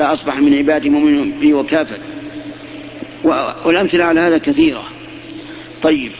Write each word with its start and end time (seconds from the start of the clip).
أصبح 0.00 0.38
من 0.38 0.54
عبادي 0.54 0.90
مؤمن 0.90 1.38
بي 1.40 1.54
وكافر 1.54 1.98
والأمثلة 3.64 4.04
على 4.04 4.20
هذا 4.20 4.38
كثيرة. 4.38 4.84
طيب. 5.82 6.12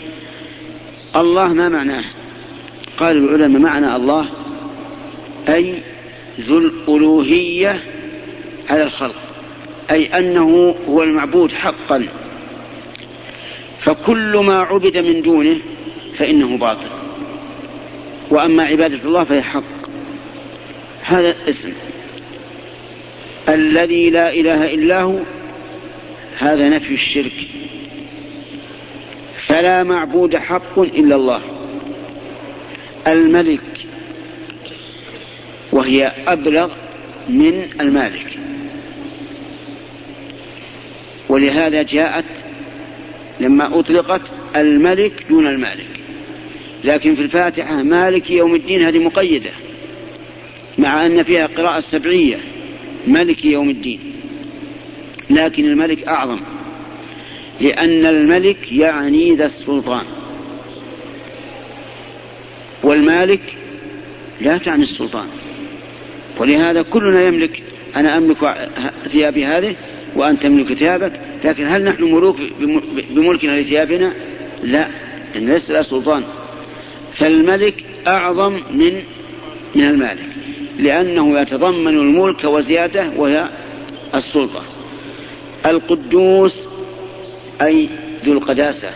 الله 1.16 1.52
ما 1.52 1.68
معناه؟ 1.68 2.04
قال 2.96 3.16
العلماء 3.16 3.62
معنى 3.62 3.96
الله 3.96 4.28
أي 5.48 5.82
ذو 6.40 6.58
الألوهية 6.58 7.82
على 8.68 8.82
الخلق. 8.82 9.14
أي 9.90 10.18
أنه 10.18 10.74
هو 10.88 11.02
المعبود 11.02 11.52
حقا. 11.52 12.08
فكل 13.80 14.36
ما 14.36 14.58
عبد 14.58 14.98
من 14.98 15.22
دونه 15.22 15.60
فإنه 16.16 16.58
باطل. 16.58 16.90
وأما 18.30 18.62
عبادة 18.62 19.04
الله 19.04 19.24
فهي 19.24 19.42
حق. 19.42 19.62
هذا 21.02 21.34
اسم. 21.48 21.72
الذي 23.48 24.10
لا 24.10 24.32
إله 24.32 24.74
إلا 24.74 25.02
هو 25.02 25.18
هذا 26.38 26.68
نفي 26.68 26.94
الشرك. 26.94 27.48
فلا 29.46 29.82
معبود 29.82 30.36
حق 30.36 30.78
إلا 30.78 31.16
الله. 31.16 31.42
الملك 33.06 33.86
وهي 35.72 36.12
أبلغ 36.26 36.72
من 37.28 37.66
المالك. 37.80 38.38
ولهذا 41.28 41.82
جاءت 41.82 42.24
لما 43.40 43.78
أطلقت 43.78 44.32
الملك 44.56 45.12
دون 45.28 45.46
المالك. 45.46 46.00
لكن 46.84 47.14
في 47.14 47.22
الفاتحة 47.22 47.82
مالك 47.82 48.30
يوم 48.30 48.54
الدين 48.54 48.82
هذه 48.82 48.98
مقيدة 48.98 49.50
مع 50.78 51.06
أن 51.06 51.22
فيها 51.22 51.46
قراءة 51.46 51.80
سبعية. 51.80 52.38
ملك 53.08 53.44
يوم 53.44 53.70
الدين. 53.70 54.00
لكن 55.30 55.64
الملك 55.64 56.08
أعظم. 56.08 56.40
لأن 57.60 58.06
الملك 58.06 58.72
يعني 58.72 59.34
ذا 59.34 59.46
السلطان. 59.46 60.04
والمالك 62.82 63.40
لا 64.40 64.58
تعني 64.58 64.82
السلطان. 64.82 65.26
ولهذا 66.38 66.82
كلنا 66.82 67.22
يملك. 67.22 67.62
أنا 67.96 68.16
أملك 68.16 68.70
ثيابي 69.08 69.44
هذه 69.44 69.76
وأنت 70.16 70.42
تملك 70.42 70.72
ثيابك. 70.72 71.20
لكن 71.44 71.66
هل 71.66 71.84
نحن 71.84 72.02
ملوك 72.02 72.36
بملكنا 73.10 73.60
لثيابنا؟ 73.60 74.14
لا. 74.62 74.88
إن 75.36 75.48
ليس 75.48 75.70
لا 75.70 75.82
سلطان. 75.82 76.24
فالملك 77.14 77.84
أعظم 78.06 78.52
من 78.52 79.02
من 79.74 79.84
المالك. 79.84 80.37
لأنه 80.78 81.40
يتضمن 81.40 81.88
الملك 81.88 82.44
وزيادة 82.44 83.10
وهي 83.16 83.48
السلطة. 84.14 84.62
القدوس 85.66 86.68
أي 87.62 87.88
ذو 88.24 88.32
القداسة 88.32 88.90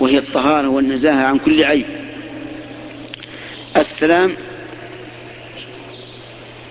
وهي 0.00 0.18
الطهارة 0.18 0.68
والنزاهة 0.68 1.26
عن 1.26 1.38
كل 1.38 1.64
عيب. 1.64 1.86
السلام 3.76 4.36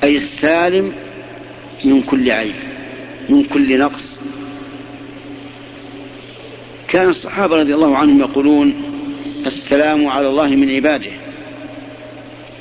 أي 0.03 0.17
السالم 0.17 0.94
من 1.86 2.02
كل 2.02 2.31
عيب 2.31 2.55
من 3.30 3.44
كل 3.44 3.80
نقص. 3.80 4.19
كان 6.88 7.09
الصحابة 7.09 7.58
رضي 7.58 7.73
الله 7.73 7.97
عنهم 7.97 8.19
يقولون 8.19 8.73
السلام 9.45 10.08
على 10.08 10.27
الله 10.27 10.47
من 10.47 10.75
عباده. 10.75 11.23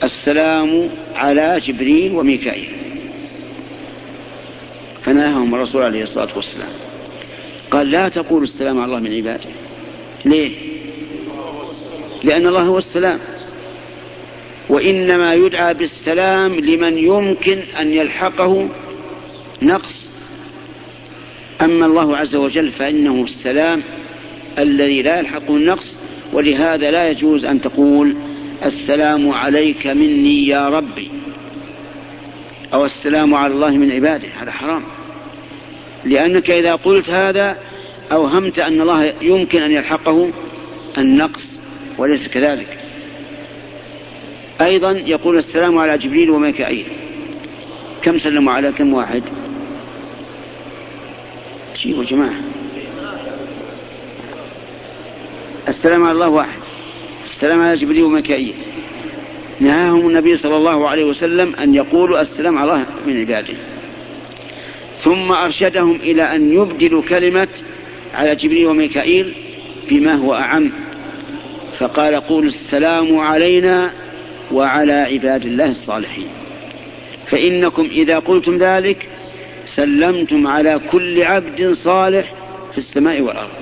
السلام 0.02 0.88
على 1.14 1.60
جبريل 1.66 2.12
وميكائيل. 2.12 2.70
فنهاهم 5.02 5.54
الرسول 5.54 5.82
عليه 5.82 6.02
الصلاة 6.02 6.36
والسلام. 6.36 6.72
قال 7.70 7.90
لا 7.90 8.08
تقولوا 8.08 8.44
السلام 8.44 8.80
على 8.80 8.84
الله 8.84 9.00
من 9.00 9.16
عباده. 9.16 9.50
ليه؟ 10.24 10.50
لأن 12.24 12.46
الله 12.46 12.62
هو 12.62 12.78
السلام. 12.78 13.18
وإنما 14.68 15.34
يدعى 15.34 15.74
بالسلام 15.74 16.54
لمن 16.54 16.98
يمكن 16.98 17.58
أن 17.80 17.90
يلحقه 17.90 18.68
نقص. 19.62 20.08
أما 21.60 21.86
الله 21.86 22.16
عز 22.16 22.36
وجل 22.36 22.70
فإنه 22.70 23.24
السلام 23.24 23.82
الذي 24.58 25.02
لا 25.02 25.18
يلحقه 25.18 25.56
النقص 25.56 25.96
ولهذا 26.32 26.90
لا 26.90 27.10
يجوز 27.10 27.44
أن 27.44 27.60
تقول 27.60 28.16
السلام 28.64 29.30
عليك 29.30 29.86
مني 29.86 30.46
يا 30.46 30.68
ربي. 30.68 31.10
أو 32.74 32.84
السلام 32.84 33.34
على 33.34 33.54
الله 33.54 33.70
من 33.70 33.90
عباده 33.90 34.28
هذا 34.40 34.50
حرام. 34.50 34.82
لأنك 36.04 36.50
إذا 36.50 36.74
قلت 36.74 37.10
هذا 37.10 37.56
أوهمت 38.12 38.58
أن 38.58 38.80
الله 38.80 39.14
يمكن 39.22 39.62
أن 39.62 39.70
يلحقه 39.70 40.32
النقص 40.98 41.60
وليس 41.98 42.28
كذلك. 42.28 42.78
أيضا 44.60 44.90
يقول 44.90 45.38
السلام 45.38 45.78
على 45.78 45.98
جبريل 45.98 46.30
وميكائيل. 46.30 46.86
كم 48.02 48.18
سلموا 48.18 48.52
على 48.52 48.72
كم 48.72 48.94
واحد؟ 48.94 49.22
جيبوا 51.76 52.04
جماعة 52.04 52.40
السلام 55.68 56.02
على 56.02 56.12
الله 56.12 56.28
واحد. 56.28 56.61
السلام 57.42 57.60
على 57.60 57.74
جبريل 57.74 58.02
وميكائيل. 58.02 58.54
نهاهم 59.60 60.08
النبي 60.08 60.36
صلى 60.36 60.56
الله 60.56 60.88
عليه 60.88 61.04
وسلم 61.04 61.54
أن 61.54 61.74
يقولوا 61.74 62.20
السلام 62.20 62.58
على 62.58 62.72
الله 62.72 62.86
من 63.06 63.20
عباده. 63.20 63.54
ثم 65.04 65.32
أرشدهم 65.32 65.96
إلى 66.02 66.22
أن 66.22 66.52
يبدلوا 66.52 67.02
كلمة 67.02 67.48
على 68.14 68.34
جبريل 68.34 68.66
وميكائيل 68.66 69.34
بما 69.90 70.14
هو 70.14 70.34
أعم. 70.34 70.72
فقال 71.78 72.14
قولوا 72.14 72.48
السلام 72.48 73.18
علينا 73.18 73.90
وعلى 74.52 74.92
عباد 74.92 75.46
الله 75.46 75.70
الصالحين. 75.70 76.28
فإنكم 77.30 77.82
إذا 77.82 78.18
قلتم 78.18 78.56
ذلك 78.56 79.08
سلمتم 79.76 80.46
على 80.46 80.80
كل 80.90 81.22
عبد 81.22 81.72
صالح 81.72 82.34
في 82.72 82.78
السماء 82.78 83.20
والأرض. 83.20 83.61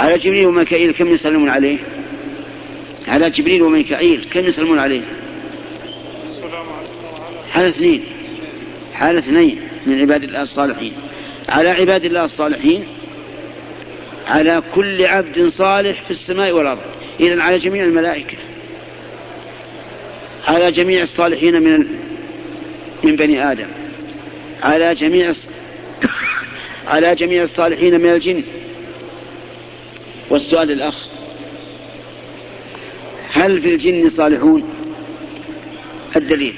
على 0.00 0.18
جبريل 0.18 0.46
وميكائيل 0.46 0.92
كم 0.92 1.14
يسلمون 1.14 1.48
عليه؟ 1.48 1.78
على 3.08 3.30
جبريل 3.30 3.62
وميكائيل 3.62 4.26
كم 4.32 4.44
يسلمون 4.44 4.78
عليه؟ 4.78 5.02
على 7.54 7.68
اثنين. 7.68 8.04
حال 8.94 9.16
اثنين 9.16 9.60
من 9.86 10.00
عباد 10.00 10.22
الله 10.22 10.42
الصالحين. 10.42 10.92
على 11.48 11.68
عباد 11.68 12.04
الله 12.04 12.24
الصالحين 12.24 12.86
على 14.26 14.62
كل 14.74 15.06
عبد 15.06 15.46
صالح 15.46 16.02
في 16.02 16.10
السماء 16.10 16.52
والأرض. 16.52 16.80
إذا 17.20 17.42
على 17.42 17.58
جميع 17.58 17.84
الملائكة. 17.84 18.36
على 20.48 20.72
جميع 20.72 21.02
الصالحين 21.02 21.62
من 21.62 21.86
من 23.04 23.16
بني 23.16 23.52
آدم. 23.52 23.68
على 24.62 24.94
جميع 24.94 25.32
على 26.92 27.14
جميع 27.14 27.42
الصالحين 27.42 28.00
من 28.00 28.10
الجن. 28.10 28.44
والسؤال 30.30 30.70
الأخ 30.70 31.06
هل 33.32 33.62
في 33.62 33.74
الجن 33.74 34.08
صالحون؟ 34.08 34.64
الدليل. 36.16 36.54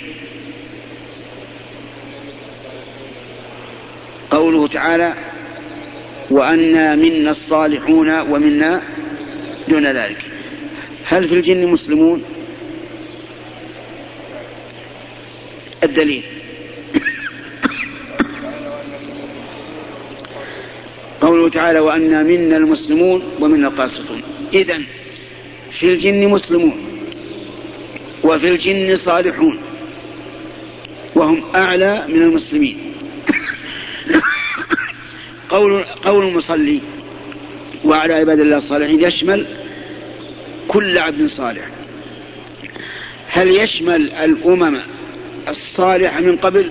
قوله 4.30 4.68
تعالى 4.68 5.14
وأنا 6.30 6.94
منا 6.94 7.30
الصالحون 7.30 8.20
ومنا 8.20 8.82
دون 9.68 9.86
ذلك. 9.86 10.18
هل 11.04 11.28
في 11.28 11.34
الجن 11.34 11.66
مسلمون؟ 11.66 12.24
الدليل. 15.82 16.22
قوله 21.22 21.48
تعالى 21.48 21.78
وأنا 21.78 22.22
منا 22.22 22.56
المسلمون 22.56 23.22
ومنا 23.40 23.68
القاسطون. 23.68 24.22
إذن 24.54 24.84
في 25.78 25.92
الجن 25.92 26.28
مسلمون 26.28 26.76
وفي 28.24 28.48
الجن 28.48 28.96
صالحون 28.96 29.58
وهم 31.14 31.44
أعلى 31.54 32.04
من 32.08 32.22
المسلمين. 32.22 32.78
قول 35.48 35.84
قول 35.84 36.28
المصلي 36.28 36.80
وعلى 37.84 38.14
عباد 38.14 38.40
الله 38.40 38.56
الصالحين 38.56 39.00
يشمل 39.00 39.46
كل 40.68 40.98
عبد 40.98 41.26
صالح. 41.26 41.68
هل 43.28 43.50
يشمل 43.50 44.12
الأمم 44.12 44.80
الصالحة 45.48 46.20
من 46.20 46.36
قبل؟ 46.36 46.70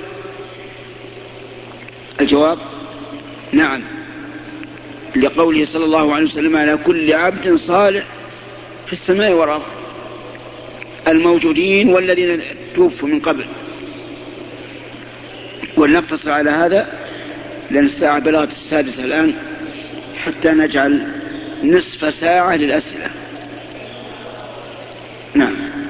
الجواب 2.21 2.57
نعم. 3.51 4.00
لقوله 5.16 5.66
صلى 5.66 5.86
الله 5.86 6.16
عليه 6.16 6.25
وسلم 6.25 6.58
على 6.58 6.78
كل 6.78 7.13
عبد 7.13 7.56
صالح 7.56 8.04
في 8.88 8.94
السماء 8.94 9.34
والأرض. 9.34 9.63
الموجودين 11.08 11.90
والذين 11.90 12.42
توفوا 12.75 13.10
من 13.10 13.19
قبل. 13.19 13.46
ولنقتصر 15.78 16.31
على 16.31 16.50
هذا 16.50 16.88
لأن 17.72 17.86
الساعة 17.86 18.19
بلغت 18.19 18.52
السادسة 18.52 19.04
الآن 19.04 19.34
حتى 20.18 20.52
نجعل 20.52 21.08
نصف 21.63 22.13
ساعة 22.13 22.56
للأسئلة. 22.56 23.10
نعم. 25.34 25.81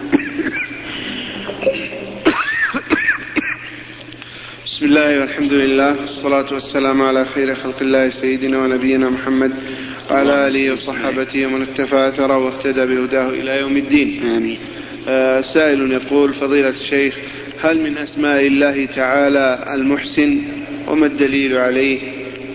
بسم 4.81 4.89
الله 4.89 5.19
والحمد 5.19 5.53
لله 5.53 6.01
والصلاة 6.01 6.53
والسلام 6.53 7.01
على 7.01 7.25
خير 7.25 7.55
خلق 7.55 7.81
الله 7.81 8.09
سيدنا 8.09 8.57
ونبينا 8.57 9.09
محمد 9.09 9.51
وعلى 10.11 10.47
آله 10.47 10.71
وصحابته 10.73 11.45
ومن 11.45 11.61
اكتفى 11.61 12.07
أثره 12.07 12.37
واهتدى 12.37 12.85
بهداه 12.85 13.29
إلى 13.29 13.57
يوم 13.59 13.77
الدين. 13.77 14.23
آمين. 14.35 14.59
آه 15.07 15.41
سائل 15.41 15.91
يقول 15.91 16.33
فضيلة 16.33 16.69
الشيخ 16.69 17.15
هل 17.61 17.81
من 17.81 17.97
أسماء 17.97 18.47
الله 18.47 18.85
تعالى 18.85 19.65
المحسن؟ 19.73 20.41
وما 20.87 21.05
الدليل 21.05 21.57
عليه؟ 21.57 21.99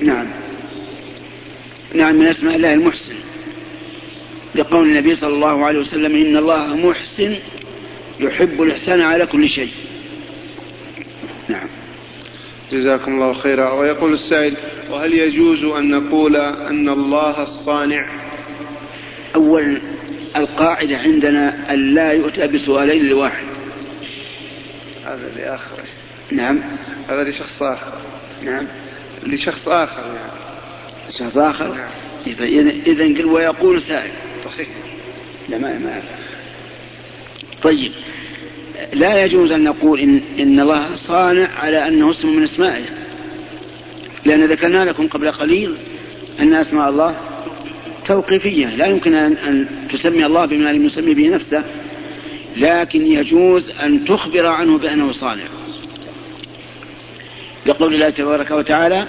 نعم. 0.02 0.26
نعم 1.94 2.14
من 2.14 2.26
أسماء 2.26 2.56
الله 2.56 2.75
المحسن. 2.75 3.14
لقول 4.55 4.88
النبي 4.88 5.14
صلى 5.14 5.34
الله 5.34 5.64
عليه 5.64 5.79
وسلم 5.79 6.17
إن 6.17 6.37
الله 6.37 6.76
محسن 6.76 7.34
يحب 8.20 8.62
الإحسان 8.62 9.00
على 9.00 9.26
كل 9.26 9.49
شيء. 9.49 9.70
نعم. 11.49 11.75
جزاكم 12.73 13.15
الله 13.15 13.33
خيرا. 13.33 13.73
ويقول 13.73 14.15
السائل 14.15 14.57
وهل 14.91 15.15
يجوز 15.15 15.65
أن 15.65 15.91
نقول 15.91 16.37
أن 16.37 16.89
الله 16.89 17.43
الصانع؟ 17.43 18.07
أولا 19.35 19.81
القاعدة 20.37 20.99
عندنا 20.99 21.73
أن 21.73 21.95
لا 21.95 22.13
يؤتى 22.13 22.47
بسؤالين 22.47 23.07
لواحد. 23.07 23.47
هذا 25.05 25.33
لآخر. 25.37 25.77
نعم. 26.33 26.63
هذا 27.09 27.25
لشخص 27.25 27.63
آخر. 27.63 27.93
نعم. 28.43 28.67
لشخص 29.27 29.69
آخر 29.69 30.03
يعني. 30.03 30.33
شخص 31.19 31.39
آخر؟ 31.39 31.75
نعم. 31.75 31.91
إذا 32.87 33.05
قل 33.05 33.25
ويقول 33.25 33.83
سائل. 33.83 34.13
طيب 34.45 34.67
لا 35.49 35.59
ما 35.59 35.79
ما 35.79 36.03
طيب. 37.63 37.93
لا 38.93 39.25
يجوز 39.25 39.52
أن 39.52 39.64
نقول 39.64 40.00
إن, 40.00 40.23
إن 40.38 40.61
الله 40.61 40.94
صانع 40.94 41.49
على 41.49 41.88
أنه 41.88 42.11
اسم 42.11 42.37
من 42.37 42.43
أسمائه. 42.43 42.84
لأن 44.25 44.44
ذكرنا 44.44 44.90
لكم 44.90 45.08
قبل 45.08 45.31
قليل 45.31 45.76
أن 46.40 46.55
أسماء 46.55 46.90
الله 46.90 47.17
توقيفية. 48.06 48.67
لا 48.67 48.87
يمكن 48.87 49.14
أن, 49.14 49.32
أن 49.32 49.67
تسمي 49.93 50.26
الله 50.26 50.46
بما 50.46 50.73
لم 50.73 50.84
يسمي 50.84 51.14
به 51.14 51.28
نفسه. 51.28 51.64
لكن 52.56 53.06
يجوز 53.06 53.70
أن 53.70 54.05
تخبر 54.05 54.46
عنه 54.46 54.79
بأنه 54.79 55.12
صانع. 55.12 55.44
لقول 57.67 57.94
الله 57.94 58.11
تبارك 58.11 58.50
وتعالى 58.50 59.06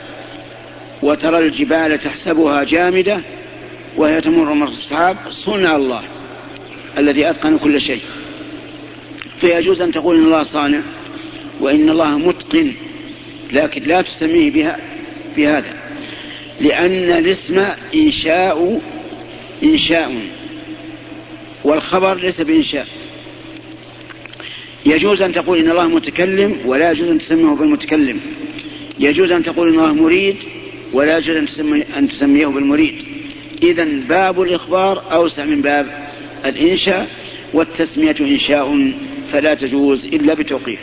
وترى 1.03 1.37
الجبال 1.37 1.99
تحسبها 1.99 2.63
جامدة 2.63 3.21
وهي 3.97 4.21
تمر 4.21 4.53
مر 4.53 4.67
السحاب. 4.67 5.17
صنع 5.29 5.75
الله 5.75 6.03
الذي 6.97 7.29
أتقن 7.29 7.57
كل 7.57 7.81
شيء. 7.81 8.01
فيجوز 9.41 9.81
أن 9.81 9.91
تقول 9.91 10.17
إن 10.17 10.23
الله 10.23 10.43
صانع 10.43 10.81
وإن 11.59 11.89
الله 11.89 12.17
متقن 12.17 12.73
لكن 13.53 13.83
لا 13.83 14.01
تسميه 14.01 14.51
بها 14.51 14.77
بهذا 15.37 15.73
لأن 16.61 16.91
الاسم 16.91 17.65
إنشاء 17.95 18.81
إنشاء 19.63 20.21
والخبر 21.63 22.15
ليس 22.15 22.41
بإنشاء. 22.41 22.87
يجوز 24.85 25.21
أن 25.21 25.31
تقول 25.31 25.57
إن 25.59 25.71
الله 25.71 25.87
متكلم 25.87 26.57
ولا 26.65 26.91
يجوز 26.91 27.09
أن 27.09 27.19
تسميه 27.19 27.55
بالمتكلم. 27.55 28.19
يجوز 28.99 29.31
أن 29.31 29.43
تقول 29.43 29.67
إن 29.67 29.79
الله 29.79 29.93
مريد 29.93 30.35
ولا 30.93 31.17
يجوز 31.17 31.35
أن, 31.35 31.45
تسمي 31.45 31.83
أن 31.97 32.09
تسميه 32.09 32.47
بالمريد. 32.47 33.05
إذا 33.63 33.87
باب 34.09 34.41
الإخبار 34.41 35.03
أوسع 35.11 35.45
من 35.45 35.61
باب 35.61 36.07
الإنشاء 36.45 37.07
والتسمية 37.53 38.15
إنشاء. 38.19 38.93
فلا 39.31 39.53
تجوز 39.53 40.05
إلا 40.05 40.33
بتوقيف 40.33 40.79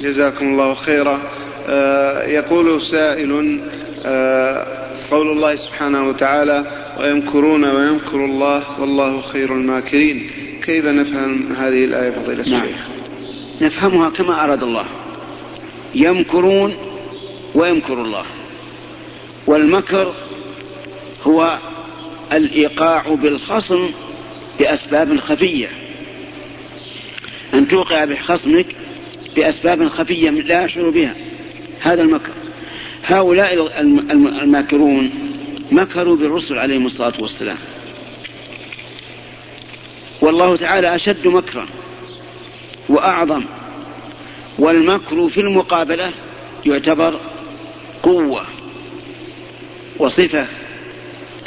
جزاكم 0.00 0.46
الله 0.46 0.74
خيرا. 0.74 1.22
آه 1.68 2.26
يقول 2.26 2.82
سائل 2.82 3.60
آه 4.04 4.66
قول 5.10 5.30
الله 5.30 5.56
سبحانه 5.56 6.08
وتعالى 6.08 6.66
ويمكرون 6.98 7.64
ويمكر 7.64 8.24
الله 8.24 8.80
والله 8.80 9.20
خير 9.20 9.54
الماكرين. 9.54 10.30
كيف 10.62 10.84
نفهم 10.84 11.52
هذه 11.52 11.84
الآية 11.84 12.10
فضيلة 12.10 12.48
نعم. 12.48 12.62
الشيخ؟ 12.62 12.76
نفهمها 13.60 14.10
كما 14.10 14.44
أراد 14.44 14.62
الله. 14.62 14.84
يمكرون 15.94 16.74
ويمكر 17.54 18.02
الله. 18.02 18.24
والمكر 19.46 20.14
هو 21.22 21.58
الإيقاع 22.32 23.14
بالخصم 23.14 23.90
بأسباب 24.58 25.16
خفية. 25.16 25.81
أن 27.54 27.68
توقع 27.68 28.04
بخصمك 28.04 28.66
بأسباب 29.36 29.88
خفية 29.88 30.30
لا 30.30 30.64
يشعر 30.64 30.90
بها. 30.90 31.14
هذا 31.80 32.02
المكر. 32.02 32.32
هؤلاء 33.04 33.80
الماكرون 34.42 35.10
مكروا 35.72 36.16
بالرسل 36.16 36.58
عليهم 36.58 36.86
الصلاة 36.86 37.12
والسلام. 37.20 37.58
والله 40.20 40.56
تعالى 40.56 40.94
أشد 40.94 41.26
مكرا 41.26 41.66
وأعظم. 42.88 43.44
والمكر 44.58 45.28
في 45.28 45.40
المقابلة 45.40 46.12
يعتبر 46.66 47.20
قوة 48.02 48.46
وصفة 49.98 50.46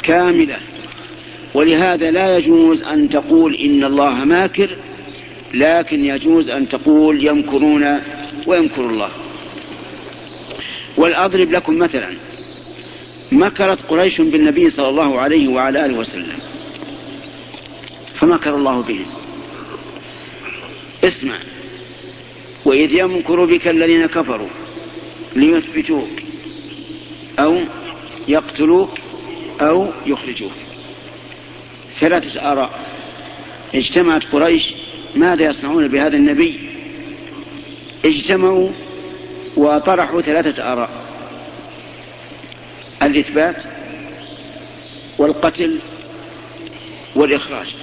كاملة. 0.02 0.56
ولهذا 1.54 2.10
لا 2.10 2.36
يجوز 2.36 2.82
أن 2.82 3.08
تقول 3.08 3.54
إن 3.54 3.84
الله 3.84 4.24
ماكر 4.24 4.76
لكن 5.54 6.04
يجوز 6.04 6.48
أن 6.48 6.68
تقول 6.68 7.26
يمكرون 7.26 8.00
ويمكر 8.46 8.90
الله. 8.90 9.10
ولأضرب 10.96 11.50
لكم 11.50 11.78
مثلا 11.78 12.14
مكرت 13.32 13.82
قريش 13.88 14.20
بالنبي 14.20 14.70
صلى 14.70 14.88
الله 14.88 15.20
عليه 15.20 15.48
وعلى 15.48 15.84
آله 15.84 15.98
وسلم. 15.98 16.38
فمكر 18.14 18.54
الله 18.56 18.80
بهم. 18.80 19.06
اسمع 21.04 21.38
وإذ 22.64 22.92
يمكر 22.92 23.44
بك 23.44 23.68
الذين 23.68 24.06
كفروا 24.06 24.48
ليثبتوك 25.36 26.08
أو 27.38 27.60
يقتلوك 28.28 28.90
أو 29.60 29.88
يخرجوك. 30.06 30.52
ثلاثة 32.00 32.52
آراء. 32.52 32.86
اجتمعت 33.74 34.24
قريش 34.24 34.74
ماذا 35.16 35.44
يصنعون 35.44 35.88
بهذا 35.88 36.16
النبي؟ 36.16 36.70
اجتمعوا 38.04 38.70
وطرحوا 39.56 40.20
ثلاثة 40.20 40.72
آراء. 40.72 40.90
الإثبات 43.02 43.56
والقتل 45.18 45.78
والإخراج. 47.14 47.74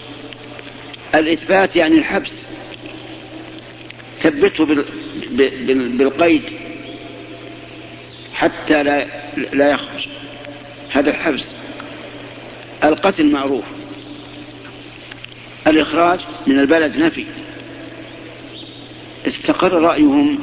الإثبات 1.15 1.75
يعني 1.75 1.95
الحبس. 1.97 2.47
ثبته 4.21 4.65
بالقيد 5.97 6.43
حتى 8.33 8.83
لا 8.83 9.05
لا 9.53 9.71
يخرج. 9.71 10.07
هذا 10.91 11.09
الحبس. 11.09 11.55
القتل 12.83 13.31
معروف. 13.31 13.63
الإخراج 15.73 16.19
من 16.47 16.59
البلد 16.59 16.97
نفي. 16.97 17.25
استقر 19.27 19.73
رأيهم 19.81 20.39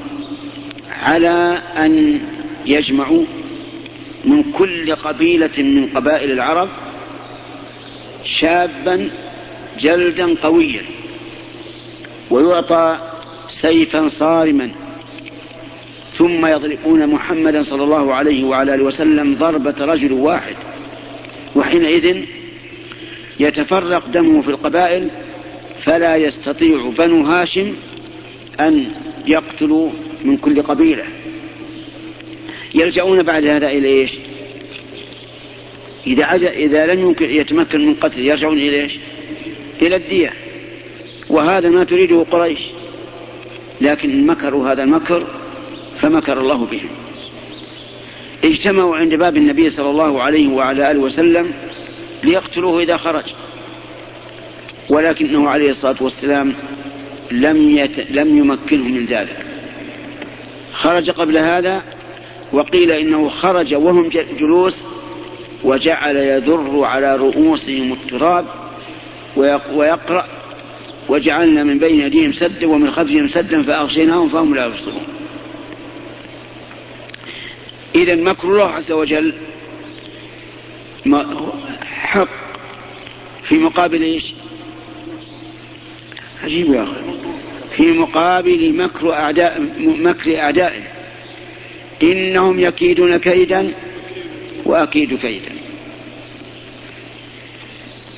على 1.02 1.62
أن 1.76 2.20
يجمعوا 2.66 3.24
من 4.24 4.42
كل 4.52 4.94
قبيلة 4.94 5.62
من 5.62 5.86
قبائل 5.94 6.30
العرب 6.30 6.68
شابا 8.24 9.10
جلدا 9.80 10.34
قويا 10.42 10.82
ويعطى 12.30 12.98
سيفا 13.48 14.08
صارما. 14.08 14.72
ثم 16.18 16.46
يضربون 16.46 17.06
محمدا 17.06 17.62
صلى 17.62 17.84
الله 17.84 18.14
عليه 18.14 18.44
وعلى 18.44 18.74
آله 18.74 18.84
وسلم 18.84 19.34
ضربة 19.34 19.84
رجل 19.84 20.12
واحد 20.12 20.56
وحينئذ 21.56 22.24
يتفرق 23.40 24.06
دمه 24.08 24.42
في 24.42 24.48
القبائل 24.48 25.08
فلا 25.84 26.16
يستطيع 26.16 26.90
بنو 26.98 27.22
هاشم 27.22 27.72
أن 28.60 28.90
يقتلوا 29.26 29.90
من 30.24 30.36
كل 30.36 30.62
قبيلة 30.62 31.04
يلجؤون 32.74 33.22
بعد 33.22 33.44
هذا 33.44 33.68
إلى 33.68 33.88
إيش؟ 33.88 34.10
إذا 36.06 36.34
إذا 36.34 36.86
لم 36.86 37.00
يمكن 37.00 37.30
يتمكن 37.30 37.86
من 37.86 37.94
قتل 37.94 38.20
يرجعون 38.20 38.58
إلى 38.58 38.82
إيش؟ 38.82 38.98
إلى 39.82 39.96
الدية 39.96 40.32
وهذا 41.30 41.68
ما 41.68 41.84
تريده 41.84 42.26
قريش 42.30 42.60
لكن 43.80 44.26
مكروا 44.26 44.72
هذا 44.72 44.82
المكر 44.82 45.26
فمكر 46.00 46.40
الله 46.40 46.64
بهم 46.64 46.88
اجتمعوا 48.44 48.96
عند 48.96 49.14
باب 49.14 49.36
النبي 49.36 49.70
صلى 49.70 49.90
الله 49.90 50.22
عليه 50.22 50.48
وعلى 50.48 50.90
آله 50.90 51.00
وسلم 51.00 51.52
ليقتلوه 52.24 52.82
إذا 52.82 52.96
خرج. 52.96 53.24
ولكنه 54.88 55.48
عليه 55.48 55.70
الصلاة 55.70 55.96
والسلام 56.00 56.54
لم, 57.30 57.70
يت... 57.70 58.10
لم 58.10 58.38
يمكنه 58.38 58.88
من 58.88 59.06
ذلك. 59.06 59.36
خرج 60.72 61.10
قبل 61.10 61.38
هذا 61.38 61.82
وقيل 62.52 62.92
إنه 62.92 63.28
خرج 63.28 63.74
وهم 63.74 64.08
جلوس 64.38 64.76
وجعل 65.64 66.16
يذر 66.16 66.84
على 66.84 67.16
رؤوسهم 67.16 67.92
التراب 67.92 68.44
ويقرأ. 69.74 70.26
وجعلنا 71.08 71.64
من 71.64 71.78
بين 71.78 72.00
يديهم 72.00 72.32
سدا 72.32 72.66
ومن 72.66 72.90
خلفهم 72.90 73.28
سدا 73.28 73.62
فأغشيناهم 73.62 74.28
فهم 74.28 74.54
لا 74.54 74.66
يبصرون. 74.66 75.02
إذا 77.94 78.14
مكر 78.14 78.48
الله 78.48 78.70
عز 78.70 78.92
وجل 78.92 79.34
حق 82.10 82.28
في 83.42 83.58
مقابل 83.58 84.02
إيش؟ 84.02 84.34
عجيب 86.44 86.72
يا 86.72 86.82
أخي. 86.82 86.94
في 87.76 87.92
مقابل 87.92 88.76
مكر 88.76 89.12
اعداء 89.12 89.62
مكر 89.78 90.38
أعدائه. 90.38 90.82
إنهم 92.02 92.60
يكيدون 92.60 93.16
كيدا 93.16 93.74
وأكيد 94.64 95.14
كيدا. 95.14 95.52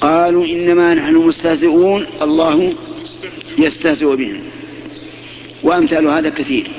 قالوا 0.00 0.46
إنما 0.46 0.94
نحن 0.94 1.14
مستهزئون 1.14 2.06
الله 2.22 2.74
يستهزئ 3.58 4.16
بهم. 4.16 4.42
وأمثال 5.62 6.06
هذا 6.06 6.28
كثير. 6.28 6.70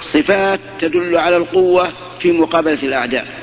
صفات 0.00 0.60
تدل 0.78 1.16
على 1.16 1.36
القوة 1.36 1.92
في 2.20 2.32
مقابلة 2.32 2.82
الأعداء. 2.82 3.41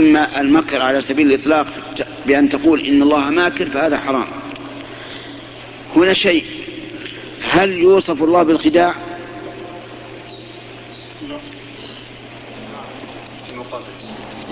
أما 0.00 0.40
المكر 0.40 0.82
على 0.82 1.00
سبيل 1.00 1.32
الإطلاق 1.32 1.66
بأن 2.26 2.48
تقول 2.48 2.86
إن 2.86 3.02
الله 3.02 3.30
ماكر 3.30 3.66
فهذا 3.66 3.98
حرام. 3.98 4.26
هنا 5.96 6.12
شيء. 6.12 6.44
هل 7.50 7.72
يوصف 7.72 8.22
الله 8.22 8.42
بالخداع؟ 8.42 8.94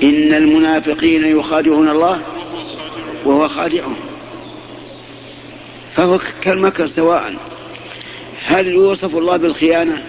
إن 0.03 0.35
المنافقين 0.35 1.39
يخادعون 1.39 1.89
الله 1.89 2.23
وهو 3.25 3.49
خادعهم. 3.49 3.97
فهو 5.95 6.21
كالمكر 6.43 6.87
سواء. 6.87 7.35
هل 8.45 8.67
يوصف 8.67 9.17
الله 9.17 9.37
بالخيانة؟ 9.37 10.05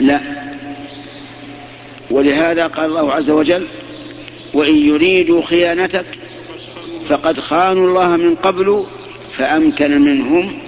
لا. 0.00 0.35
ولهذا 2.10 2.66
قال 2.66 2.84
الله 2.84 3.12
عز 3.12 3.30
وجل 3.30 3.66
وإن 4.54 4.76
يريدوا 4.76 5.42
خيانتك 5.42 6.06
فقد 7.08 7.40
خانوا 7.40 7.86
الله 7.88 8.16
من 8.16 8.34
قبل 8.34 8.86
فأمكن 9.36 10.00
منهم 10.00 10.58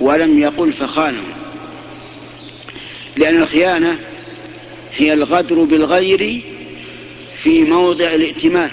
ولم 0.00 0.40
يقل 0.40 0.72
فخانهم. 0.72 1.32
لأن 3.16 3.42
الخيانة 3.42 3.98
هي 4.96 5.12
الغدر 5.12 5.64
بالغير 5.64 6.42
في 7.42 7.64
موضع 7.64 8.14
الائتمان 8.14 8.70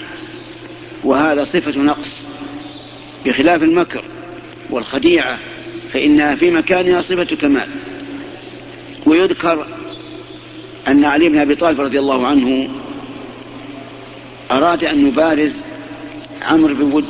وهذا 1.04 1.44
صفة 1.44 1.80
نقص. 1.80 2.20
بخلاف 3.26 3.62
المكر 3.62 4.04
والخديعة 4.70 5.38
فإنها 5.92 6.34
في 6.34 6.50
مكانها 6.50 7.00
صفة 7.00 7.36
كمال. 7.36 7.68
ويذكر 9.06 9.66
أن 10.88 11.04
علي 11.04 11.28
بن 11.28 11.38
أبي 11.38 11.54
طالب 11.54 11.80
رضي 11.80 11.98
الله 11.98 12.26
عنه 12.26 12.68
أراد 14.50 14.84
أن 14.84 15.06
يبارز 15.06 15.64
عمرو 16.42 16.74
بن 16.74 16.92
ود. 16.92 17.04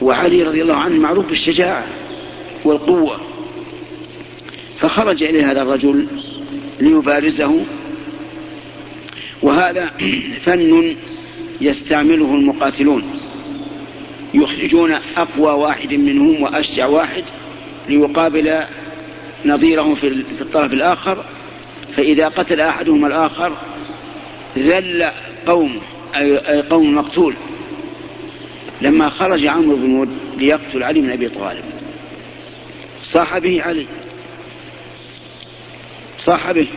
وعلي 0.00 0.42
رضي 0.42 0.62
الله 0.62 0.74
عنه 0.74 1.00
معروف 1.00 1.26
بالشجاعة 1.26 1.86
والقوة. 2.64 3.20
فخرج 4.78 5.22
إليه 5.22 5.50
هذا 5.50 5.62
الرجل 5.62 6.08
ليبارزه. 6.80 7.64
وهذا 9.42 9.92
فن 10.44 10.96
يستعمله 11.60 12.34
المقاتلون. 12.34 13.04
يخرجون 14.34 14.92
أقوى 15.16 15.52
واحد 15.52 15.94
منهم 15.94 16.42
وأشجع 16.42 16.86
واحد 16.86 17.24
ليقابل 17.88 18.64
نظيره 19.44 19.94
في 19.94 20.06
الطرف 20.40 20.72
الآخر 20.72 21.24
فإذا 21.96 22.28
قتل 22.28 22.60
أحدهم 22.60 23.06
الآخر 23.06 23.56
ذل 24.58 25.10
قوم 25.46 25.80
أي 26.16 26.62
قوم 26.62 26.94
مقتول. 26.94 27.34
لما 28.82 29.10
خرج 29.10 29.46
عمرو 29.46 29.76
بن 29.76 30.00
ود 30.00 30.08
ليقتل 30.36 30.82
علي 30.82 31.00
بن 31.00 31.10
أبي 31.10 31.28
طالب 31.28 31.64
صاح 33.02 33.38
به 33.38 33.62
علي. 33.62 33.86
صاح 36.18 36.52
به 36.52 36.68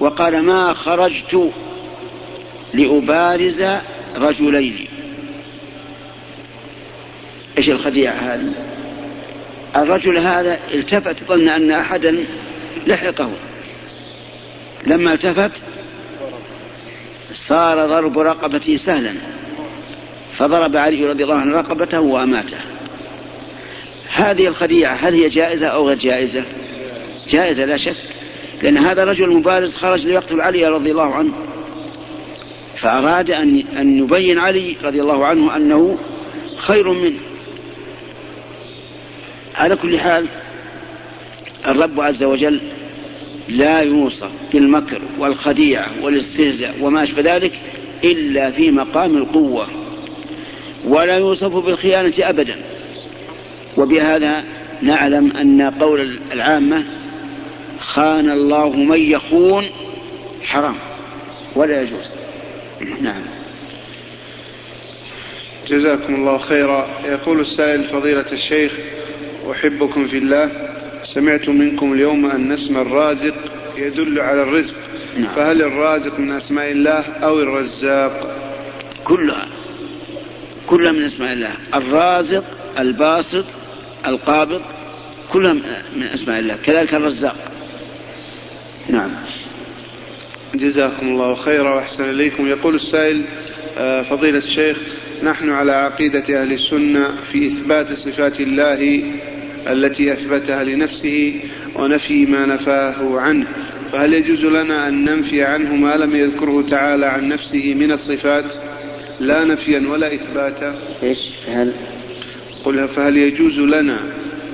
وقال 0.00 0.42
ما 0.42 0.72
خرجت 0.72 1.52
لأبارز 2.74 3.64
رجلين. 4.16 4.88
إيش 7.58 7.70
الخديعة 7.70 8.14
هذه؟ 8.14 8.73
الرجل 9.76 10.18
هذا 10.18 10.58
التفت 10.74 11.24
ظن 11.24 11.48
أن 11.48 11.70
أحدا 11.70 12.24
لحقه. 12.86 13.30
لما 14.86 15.12
التفت 15.12 15.62
صار 17.32 17.86
ضرب 17.86 18.18
رقبته 18.18 18.76
سهلا. 18.76 19.12
فضرب 20.36 20.76
علي 20.76 21.06
رضي 21.06 21.24
الله 21.24 21.34
عنه 21.34 21.56
رقبته 21.56 22.00
وأماته. 22.00 22.58
هذه 24.12 24.46
الخديعة 24.46 24.94
هل 24.94 25.14
هي 25.14 25.28
جائزة 25.28 25.66
أو 25.66 25.88
غير 25.88 25.98
جائزة؟ 25.98 26.44
جائزة 27.28 27.64
لا 27.64 27.76
شك. 27.76 27.96
لأن 28.62 28.78
هذا 28.78 29.04
رجل 29.04 29.30
مبارز 29.30 29.74
خرج 29.74 30.06
ليقتل 30.06 30.40
علي 30.40 30.66
رضي 30.66 30.90
الله 30.90 31.14
عنه. 31.14 31.32
فأراد 32.76 33.30
أن 33.30 33.64
أن 33.76 33.98
يبين 33.98 34.38
علي 34.38 34.76
رضي 34.82 35.00
الله 35.00 35.26
عنه 35.26 35.56
أنه 35.56 35.98
خير 36.56 36.92
منه. 36.92 37.18
على 39.54 39.76
كل 39.76 39.98
حال 40.00 40.26
الرب 41.66 42.00
عز 42.00 42.24
وجل 42.24 42.60
لا 43.48 43.80
يوصف 43.80 44.30
بالمكر 44.52 45.00
والخديعة 45.18 45.90
والاستهزاء 46.02 46.74
وما 46.80 47.02
أشبه 47.02 47.34
ذلك 47.34 47.52
إلا 48.04 48.50
في 48.50 48.70
مقام 48.70 49.16
القوة 49.16 49.68
ولا 50.84 51.16
يوصف 51.16 51.56
بالخيانة 51.56 52.12
أبدا. 52.18 52.56
وبهذا 53.76 54.44
نعلم 54.82 55.36
أن 55.36 55.62
قول 55.62 56.20
العامة 56.32 56.84
خان 57.80 58.30
الله 58.30 58.70
من 58.70 59.00
يخون 59.00 59.64
حرام 60.42 60.76
ولا 61.56 61.82
يجوز. 61.82 62.10
نعم. 63.00 63.22
جزاكم 65.68 66.14
الله 66.14 66.38
خيرا. 66.38 66.88
يقول 67.04 67.40
السائل 67.40 67.84
فضيلة 67.84 68.32
الشيخ 68.32 68.72
أحبكم 69.50 70.06
في 70.06 70.18
الله. 70.18 70.50
سمعت 71.04 71.48
منكم 71.48 71.92
اليوم 71.92 72.26
أن 72.26 72.52
اسم 72.52 72.76
الرازق 72.76 73.34
يدل 73.76 74.20
على 74.20 74.42
الرزق. 74.42 74.76
نعم. 75.18 75.34
فهل 75.34 75.62
الرازق 75.62 76.18
من 76.20 76.32
أسماء 76.32 76.70
الله 76.70 77.00
أو 77.00 77.40
الرزاق؟ 77.40 78.36
كلها. 79.04 79.48
كلها 80.66 80.92
من 80.92 81.02
أسماء 81.02 81.32
الله. 81.32 81.52
الرازق 81.74 82.44
الباسط 82.78 83.44
القابض 84.06 84.62
كلها 85.32 85.52
من 85.96 86.02
أسماء 86.02 86.38
الله. 86.38 86.56
كذلك 86.64 86.94
الرزاق. 86.94 87.36
نعم. 88.88 89.10
جزاكم 90.54 91.08
الله 91.08 91.34
خيرا 91.34 91.74
وأحسن 91.74 92.10
إليكم. 92.10 92.46
يقول 92.46 92.74
السائل 92.74 93.22
آه، 93.78 94.02
فضيلة 94.02 94.38
الشيخ 94.38 94.78
نحن 95.22 95.50
على 95.50 95.72
عقيدة 95.72 96.42
أهل 96.42 96.52
السنة 96.52 97.14
في 97.32 97.48
إثبات 97.48 97.92
صفات 97.92 98.40
الله 98.40 99.04
التي 99.68 100.12
أثبتها 100.12 100.64
لنفسه 100.64 101.40
ونفي 101.76 102.26
ما 102.26 102.46
نفاه 102.46 103.20
عنه. 103.20 103.46
فهل 103.92 104.14
يجوز 104.14 104.44
لنا 104.44 104.88
أن 104.88 105.04
ننفي 105.04 105.42
عنه 105.42 105.76
ما 105.76 105.96
لم 105.96 106.16
يذكره 106.16 106.66
تعالى 106.70 107.06
عن 107.06 107.28
نفسه 107.28 107.74
من 107.74 107.92
الصفات 107.92 108.44
لا 109.20 109.44
نفيا 109.44 109.88
ولا 109.88 110.14
إثباتا؟ 110.14 110.74
إيش؟ 111.02 111.18
هل؟ 111.48 111.72
قل 112.64 112.88
فهل 112.88 113.16
يجوز 113.16 113.58
لنا 113.58 113.98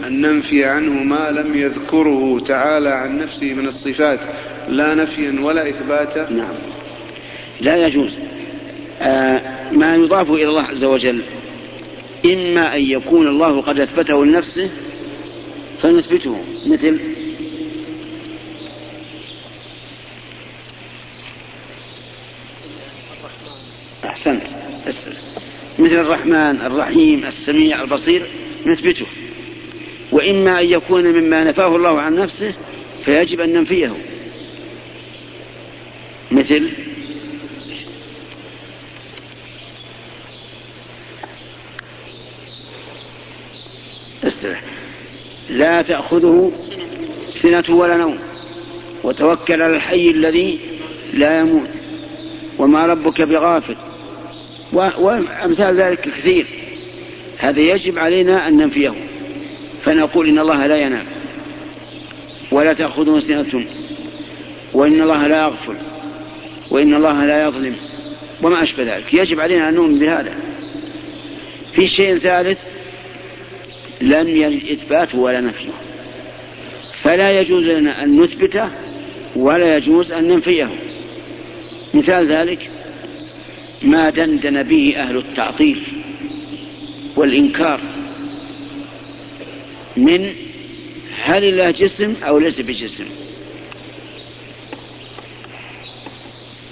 أن 0.06 0.20
ننفي 0.20 0.64
عنه 0.64 1.02
ما 1.02 1.30
لم 1.30 1.58
يذكره 1.58 2.44
تعالى 2.48 2.88
عن 2.88 3.18
نفسه 3.18 3.54
من 3.54 3.66
الصفات 3.66 4.20
لا 4.68 4.94
نفيا 4.94 5.40
ولا 5.40 5.68
إثباتا؟ 5.68 6.30
نعم. 6.30 6.54
لا 7.60 7.86
يجوز. 7.86 8.16
آه 9.02 9.72
ما 9.72 9.94
يضاف 9.94 10.30
إلى 10.30 10.48
الله 10.48 10.62
عز 10.62 10.84
وجل 10.84 11.22
إما 12.24 12.76
أن 12.76 12.82
يكون 12.82 13.26
الله 13.26 13.60
قد 13.60 13.80
أثبته 13.80 14.24
لنفسه 14.24 14.70
فنثبته. 15.82 16.44
مثل 16.66 17.00
أحسنت. 24.04 24.42
مثل 25.78 25.94
الرحمن 25.94 26.60
الرحيم 26.60 27.26
السميع 27.26 27.82
البصير. 27.82 28.30
نثبته. 28.66 29.06
وإما 30.12 30.60
أن 30.60 30.66
يكون 30.66 31.04
مما 31.04 31.44
نفاه 31.44 31.76
الله 31.76 32.00
عن 32.00 32.14
نفسه 32.14 32.54
فيجب 33.04 33.40
أن 33.40 33.52
ننفيه. 33.52 33.96
مثل 36.30 36.70
لا 45.50 45.82
تأخذه 45.82 46.52
سنة 47.42 47.64
ولا 47.76 47.96
نوم. 47.96 48.18
وتوكل 49.04 49.62
على 49.62 49.76
الحي 49.76 50.10
الذي 50.10 50.58
لا 51.12 51.40
يموت. 51.40 51.70
وما 52.58 52.86
ربك 52.86 53.22
بغافل. 53.22 53.76
وأمثال 54.72 55.80
ذلك 55.80 56.00
كثير. 56.00 56.46
هذا 57.38 57.60
يجب 57.60 57.98
علينا 57.98 58.48
أن 58.48 58.56
ننفيه. 58.56 58.94
فنقول 59.84 60.28
إن 60.28 60.38
الله 60.38 60.66
لا 60.66 60.76
ينام. 60.76 61.06
ولا 62.52 62.72
تأخذه 62.72 63.20
سنة. 63.20 63.64
وإن 64.72 65.02
الله 65.02 65.26
لا 65.26 65.42
يغفل. 65.42 65.76
وإن 66.70 66.94
الله 66.94 67.24
لا 67.24 67.44
يظلم. 67.44 67.76
وما 68.42 68.62
أشبه 68.62 68.96
ذلك. 68.96 69.14
يجب 69.14 69.40
علينا 69.40 69.68
أن 69.68 69.74
نؤمن 69.74 69.98
بهذا. 69.98 70.34
في 71.72 71.88
شيء 71.88 72.18
ثالث 72.18 72.58
لم 74.00 74.28
يرد 74.28 74.62
إثباته 74.70 75.18
ولا 75.18 75.40
نفيه 75.40 75.70
فلا 77.02 77.30
يجوز 77.30 77.64
لنا 77.68 78.04
أن 78.04 78.20
نثبته 78.20 78.70
ولا 79.36 79.76
يجوز 79.76 80.12
أن 80.12 80.28
ننفيه. 80.28 80.70
مثال 81.94 82.26
ذلك 82.26 82.70
ما 83.82 84.10
دندن 84.10 84.62
به 84.62 84.94
أهل 84.96 85.16
التعطيل 85.16 85.82
والإنكار 87.16 87.80
من 89.96 90.32
هل 91.22 91.44
الله 91.44 91.70
جسم 91.70 92.14
أو 92.22 92.38
ليس 92.38 92.60
بجسم. 92.60 93.06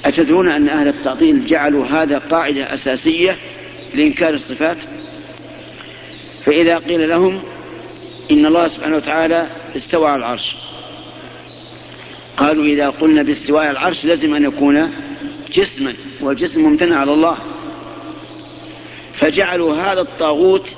أتدرون 0.04 0.48
أن 0.48 0.68
أهل 0.68 0.88
التعطيل 0.88 1.46
جعلوا 1.46 1.86
هذا 1.86 2.18
قاعدة 2.18 2.74
أساسية 2.74 3.36
لإنكار 3.94 4.34
الصفات؟ 4.34 4.78
فإذا 6.48 6.78
قيل 6.78 7.08
لهم 7.08 7.42
إن 8.30 8.46
الله 8.46 8.68
سبحانه 8.68 8.96
وتعالى 8.96 9.46
استوى 9.76 10.08
على 10.08 10.18
العرش. 10.18 10.56
قالوا 12.36 12.64
إذا 12.64 12.90
قلنا 12.90 13.22
باستواء 13.22 13.70
العرش 13.70 14.04
لازم 14.04 14.34
أن 14.34 14.44
يكون 14.44 14.90
جسما 15.52 15.94
والجسم 16.20 16.62
ممتنع 16.62 16.96
على 16.96 17.12
الله. 17.12 17.38
فجعلوا 19.14 19.74
هذا 19.74 20.00
الطاغوت 20.00 20.68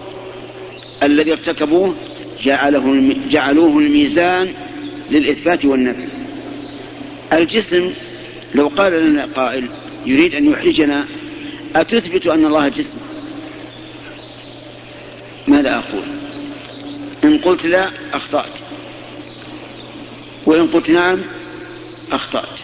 الذي 1.03 1.33
ارتكبوه 1.33 1.95
جعله 2.43 3.15
جعلوه 3.29 3.79
الميزان 3.79 4.55
للإثبات 5.11 5.65
والنفي. 5.65 6.07
الجسم 7.33 7.93
لو 8.55 8.69
قال 8.69 8.93
لنا 8.93 9.29
قائل 9.35 9.69
يريد 10.07 10.35
أن 10.35 10.51
يحرجنا 10.51 11.07
أتثبت 11.77 12.27
أن 12.27 12.45
الله 12.45 12.69
جسم؟ 12.69 12.99
ماذا 15.49 15.75
أقول؟ 15.75 16.05
إن 17.25 17.39
قلت 17.39 17.67
لا 17.67 17.91
أخطأت. 18.13 18.53
وإن 20.47 20.67
قلت 20.67 20.91
نعم 20.91 21.21
أخطأت. 22.13 22.61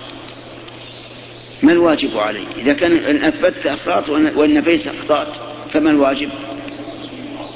ما 1.63 1.73
الواجب 1.73 2.19
علي؟ 2.19 2.45
إذا 2.57 2.73
كان 2.73 2.93
إن 2.93 3.25
أثبتت 3.25 3.67
أخطأت 3.67 4.09
وإن 4.09 4.55
نفيت 4.55 4.87
أخطأت 4.87 5.29
فما 5.71 5.91
الواجب؟ 5.91 6.29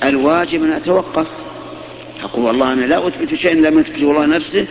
الواجب 0.05 0.65
أن 0.65 0.73
أتوقف. 0.73 1.27
أقول 2.23 2.45
والله 2.45 2.73
أنا 2.73 2.85
لا 2.85 3.09
أثبت 3.09 3.35
شيئا 3.35 3.55
لم 3.55 3.81
يثبته 3.81 4.11
الله 4.11 4.27
نفسه 4.27 4.67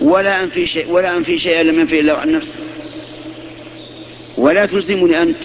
ولا 0.00 0.42
أنفي 0.42 0.66
شيء 0.66 0.90
ولا 0.90 1.16
أنفي 1.16 1.38
شيئا 1.38 1.62
لم 1.62 1.80
ينفي 1.80 2.00
الله 2.00 2.12
عن 2.12 2.32
نفسه. 2.32 2.58
ولا 4.38 4.66
تلزمني 4.66 5.22
أنت 5.22 5.44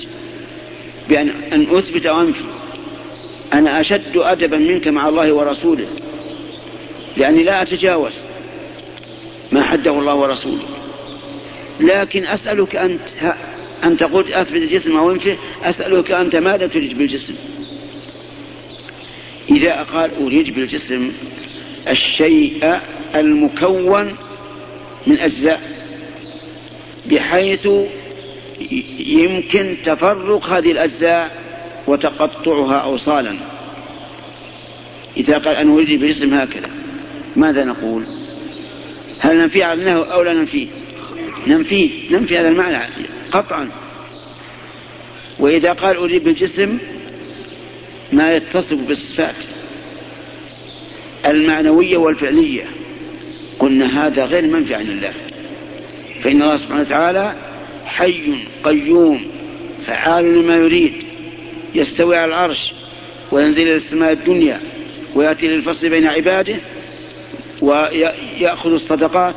بأن 1.10 1.30
أن 1.30 1.78
أثبت 1.78 2.06
أو 2.06 2.22
أنفي. 2.22 2.44
أنا 3.58 3.82
أشد 3.82 4.18
أدبا 4.18 4.58
منك 4.58 4.88
مع 4.88 5.10
الله 5.10 5.34
ورسوله 5.34 5.88
لأني 7.18 7.44
لا 7.44 7.62
أتجاوز 7.62 8.14
ما 9.52 9.64
حده 9.64 9.92
الله 9.92 10.16
ورسوله. 10.16 10.64
لكن 11.80 12.26
أسألك 12.26 12.76
أنت 12.76 13.02
أنت 13.84 14.04
قلت 14.04 14.32
أثبت 14.32 14.62
الجسم 14.62 14.98
أو 14.98 15.12
انفه 15.12 15.38
أسألك 15.64 16.12
أنت 16.12 16.36
ماذا 16.36 16.68
تريد 16.68 16.98
بالجسم؟ 16.98 17.36
إذا 19.50 19.84
قال 19.84 20.12
أريد 20.22 20.56
بالجسم 20.56 21.12
الشيء 21.88 22.80
المكون 23.16 24.16
من 25.08 25.20
أجزاء 25.20 25.62
بحيث 27.06 27.68
يمكن 29.00 29.78
تفرق 29.84 30.46
هذه 30.46 30.72
الأجزاء 30.72 31.45
وتقطعها 31.88 32.76
أوصالا. 32.76 33.38
إذا 35.18 35.38
قال 35.38 35.56
أنا 35.56 35.74
أريد 35.74 36.00
بالجسم 36.00 36.34
هكذا 36.34 36.70
ماذا 37.36 37.64
نقول؟ 37.64 38.04
هل 39.20 39.38
ننفي 39.38 39.64
عنه 39.64 39.92
أو 39.92 40.22
لا 40.22 40.34
ننفيه 40.34 40.68
ننفيه 41.48 41.90
ننفي 42.12 42.38
هذا 42.38 42.50
المعنى 42.50 42.78
قطعا. 43.32 43.70
وإذا 45.40 45.74
قال 45.74 45.98
أريد 45.98 46.24
بالجسم 46.24 46.78
ما 48.14 48.36
يتصف 48.36 48.78
بالصفات 48.78 49.36
المعنوية 51.26 51.98
والفعلية. 51.98 52.66
قلنا 53.60 54.08
هذا 54.08 54.26
غير 54.26 54.48
منفي 54.48 54.76
عن 54.76 54.90
الله. 54.90 55.14
فإن 56.24 56.42
الله 56.42 56.58
سبحانه 56.58 56.82
وتعالى 56.82 57.36
حي 57.86 58.48
قيوم 58.64 59.28
فعال 59.86 60.36
لما 60.36 60.56
يريد. 60.56 61.05
يستوي 61.76 62.18
على 62.18 62.26
العرش 62.26 62.74
وينزل 63.32 63.62
إلى 63.62 63.76
السماء 63.76 64.12
الدنيا 64.12 64.62
ويأتي 65.16 65.48
للفصل 65.48 65.90
بين 65.90 66.08
عباده 66.08 66.56
ويأخذ 67.62 68.74
الصدقات 68.74 69.36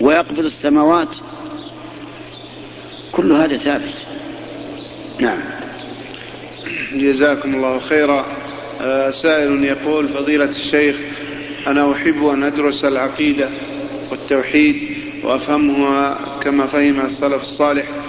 ويقبض 0.00 0.38
السماوات. 0.38 1.16
كل 3.12 3.32
هذا 3.32 3.56
ثابت. 3.56 4.06
نعم. 5.18 5.40
جزاكم 6.92 7.54
الله 7.54 7.78
خيرا. 7.78 8.26
آه، 8.80 9.10
سائل 9.10 9.64
يقول 9.64 10.08
فضيلة 10.08 10.50
الشيخ 10.50 10.96
أنا 11.66 11.92
أحب 11.92 12.26
أن 12.26 12.42
أدرس 12.42 12.84
العقيدة 12.84 13.48
والتوحيد 14.10 14.76
وأفهمها 15.24 16.18
كما 16.42 16.66
فهم 16.66 17.00
السلف 17.00 17.42
الصالح. 17.42 18.01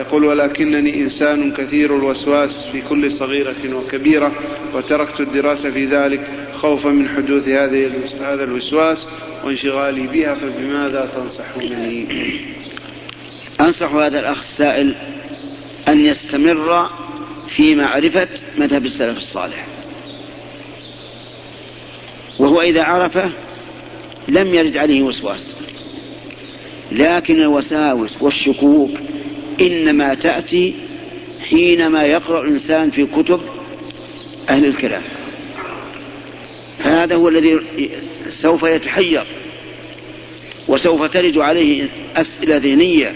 يقول 0.00 0.24
ولكنني 0.24 1.00
إنسان 1.00 1.52
كثير 1.52 1.96
الوسواس 1.96 2.66
في 2.72 2.82
كل 2.88 3.12
صغيرة 3.12 3.74
وكبيرة 3.74 4.32
وتركت 4.74 5.20
الدراسة 5.20 5.70
في 5.70 5.86
ذلك 5.86 6.20
خوفا 6.52 6.88
من 6.88 7.08
حدوث 7.08 7.48
هذه 7.48 7.90
هذا 8.20 8.44
الوسواس 8.44 9.06
وانشغالي 9.44 10.06
بها 10.06 10.34
فبماذا 10.34 11.10
تنصحونني؟ 11.16 12.06
أنصح 13.60 13.92
هذا 13.94 14.20
الأخ 14.20 14.38
السائل 14.38 14.94
أن 15.88 16.04
يستمر 16.04 16.90
في 17.56 17.74
معرفة 17.74 18.28
مذهب 18.58 18.84
السلف 18.84 19.18
الصالح 19.18 19.66
وهو 22.38 22.60
إذا 22.60 22.82
عرفه 22.82 23.30
لم 24.28 24.54
يرد 24.54 24.76
عليه 24.76 25.02
وسواس 25.02 25.52
لكن 26.92 27.40
الوساوس 27.40 28.22
والشكوك 28.22 28.90
إنما 29.60 30.14
تأتي 30.14 30.74
حينما 31.40 32.04
يقرأ 32.04 32.42
الإنسان 32.44 32.90
في 32.90 33.06
كتب 33.06 33.40
أهل 34.48 34.64
الكلام. 34.64 35.02
فهذا 36.78 37.14
هو 37.14 37.28
الذي 37.28 37.60
سوف 38.28 38.62
يتحير 38.62 39.24
وسوف 40.68 41.02
ترد 41.02 41.38
عليه 41.38 41.88
أسئلة 42.16 42.56
ذهنية 42.56 43.14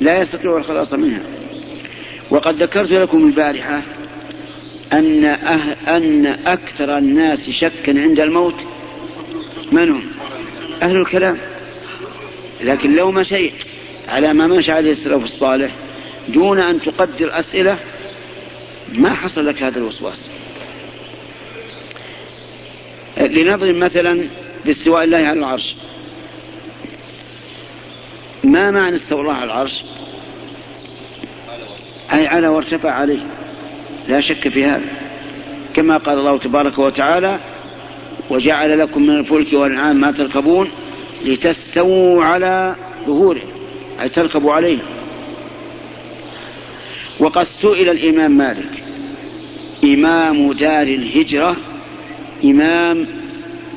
لا 0.00 0.20
يستطيع 0.20 0.56
الخلاص 0.56 0.92
منها. 0.94 1.22
وقد 2.30 2.62
ذكرت 2.62 2.92
لكم 2.92 3.26
البارحة 3.26 3.82
أن, 4.92 5.24
أهل 5.24 5.76
أن 5.88 6.26
أكثر 6.26 6.98
الناس 6.98 7.50
شكا 7.50 8.02
عند 8.02 8.20
الموت 8.20 8.66
من 9.72 9.90
هم؟ 9.90 10.02
أهل 10.82 10.96
الكلام. 10.96 11.38
لكن 12.64 12.96
لو 12.96 13.10
مشيت 13.10 13.52
على 14.10 14.32
ما 14.32 14.46
مشى 14.46 14.72
عليه 14.72 14.90
السلف 14.90 15.24
الصالح 15.24 15.72
دون 16.28 16.58
أن 16.58 16.80
تقدر 16.80 17.38
أسئلة 17.38 17.78
ما 18.92 19.14
حصل 19.14 19.46
لك 19.46 19.62
هذا 19.62 19.78
الوسواس. 19.78 20.30
لنضرب 23.18 23.74
مثلا 23.74 24.28
باستواء 24.64 25.04
الله 25.04 25.18
على 25.18 25.38
العرش. 25.38 25.74
ما 28.44 28.70
معنى 28.70 28.96
استوى 28.96 29.20
الله 29.20 29.32
على 29.32 29.44
العرش؟ 29.44 29.84
أي 32.12 32.26
على 32.26 32.48
وارتفع 32.48 32.90
عليه. 32.90 33.26
لا 34.08 34.20
شك 34.20 34.48
في 34.48 34.64
هذا. 34.64 34.88
كما 35.74 35.96
قال 35.96 36.18
الله 36.18 36.38
تبارك 36.38 36.78
وتعالى 36.78 37.40
وجعل 38.30 38.78
لكم 38.78 39.02
من 39.02 39.18
الفلك 39.18 39.52
والأنعام 39.52 39.96
ما 39.96 40.12
تركبون 40.12 40.70
لتستووا 41.24 42.24
على 42.24 42.74
ظهوره. 43.06 43.59
أي 44.00 44.08
تركبوا 44.08 44.52
عليه 44.52 44.82
وقد 47.18 47.42
سئل 47.42 47.88
الإمام 47.88 48.30
مالك 48.30 48.82
إمام 49.84 50.52
دار 50.52 50.82
الهجرة 50.82 51.56
إمام 52.44 53.06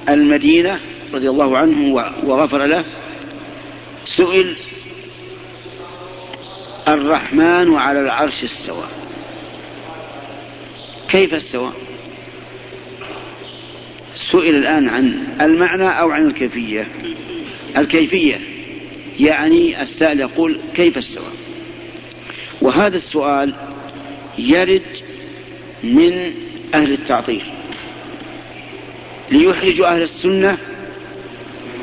المدينة 0.09 0.79
رضي 1.13 1.29
الله 1.29 1.57
عنه 1.57 1.93
وغفر 2.23 2.65
له 2.65 2.85
سئل 4.05 4.55
الرحمن 6.87 7.75
على 7.75 8.01
العرش 8.01 8.43
استوى. 8.43 8.85
كيف 11.09 11.33
استوى؟ 11.33 11.71
سئل 14.31 14.55
الآن 14.55 14.89
عن 14.89 15.23
المعنى 15.41 15.99
أو 15.99 16.11
عن 16.11 16.27
الكيفية؟ 16.27 16.87
الكيفية. 17.77 18.52
يعني 19.19 19.81
السائل 19.81 20.19
يقول 20.19 20.59
كيف 20.75 20.97
استوى 20.97 21.31
وهذا 22.61 22.97
السؤال 22.97 23.53
يرد 24.37 24.81
من 25.83 26.33
أهل 26.73 26.91
التعطيل 26.91 27.43
ليحرج 29.31 29.81
أهل 29.81 30.01
السنة 30.01 30.57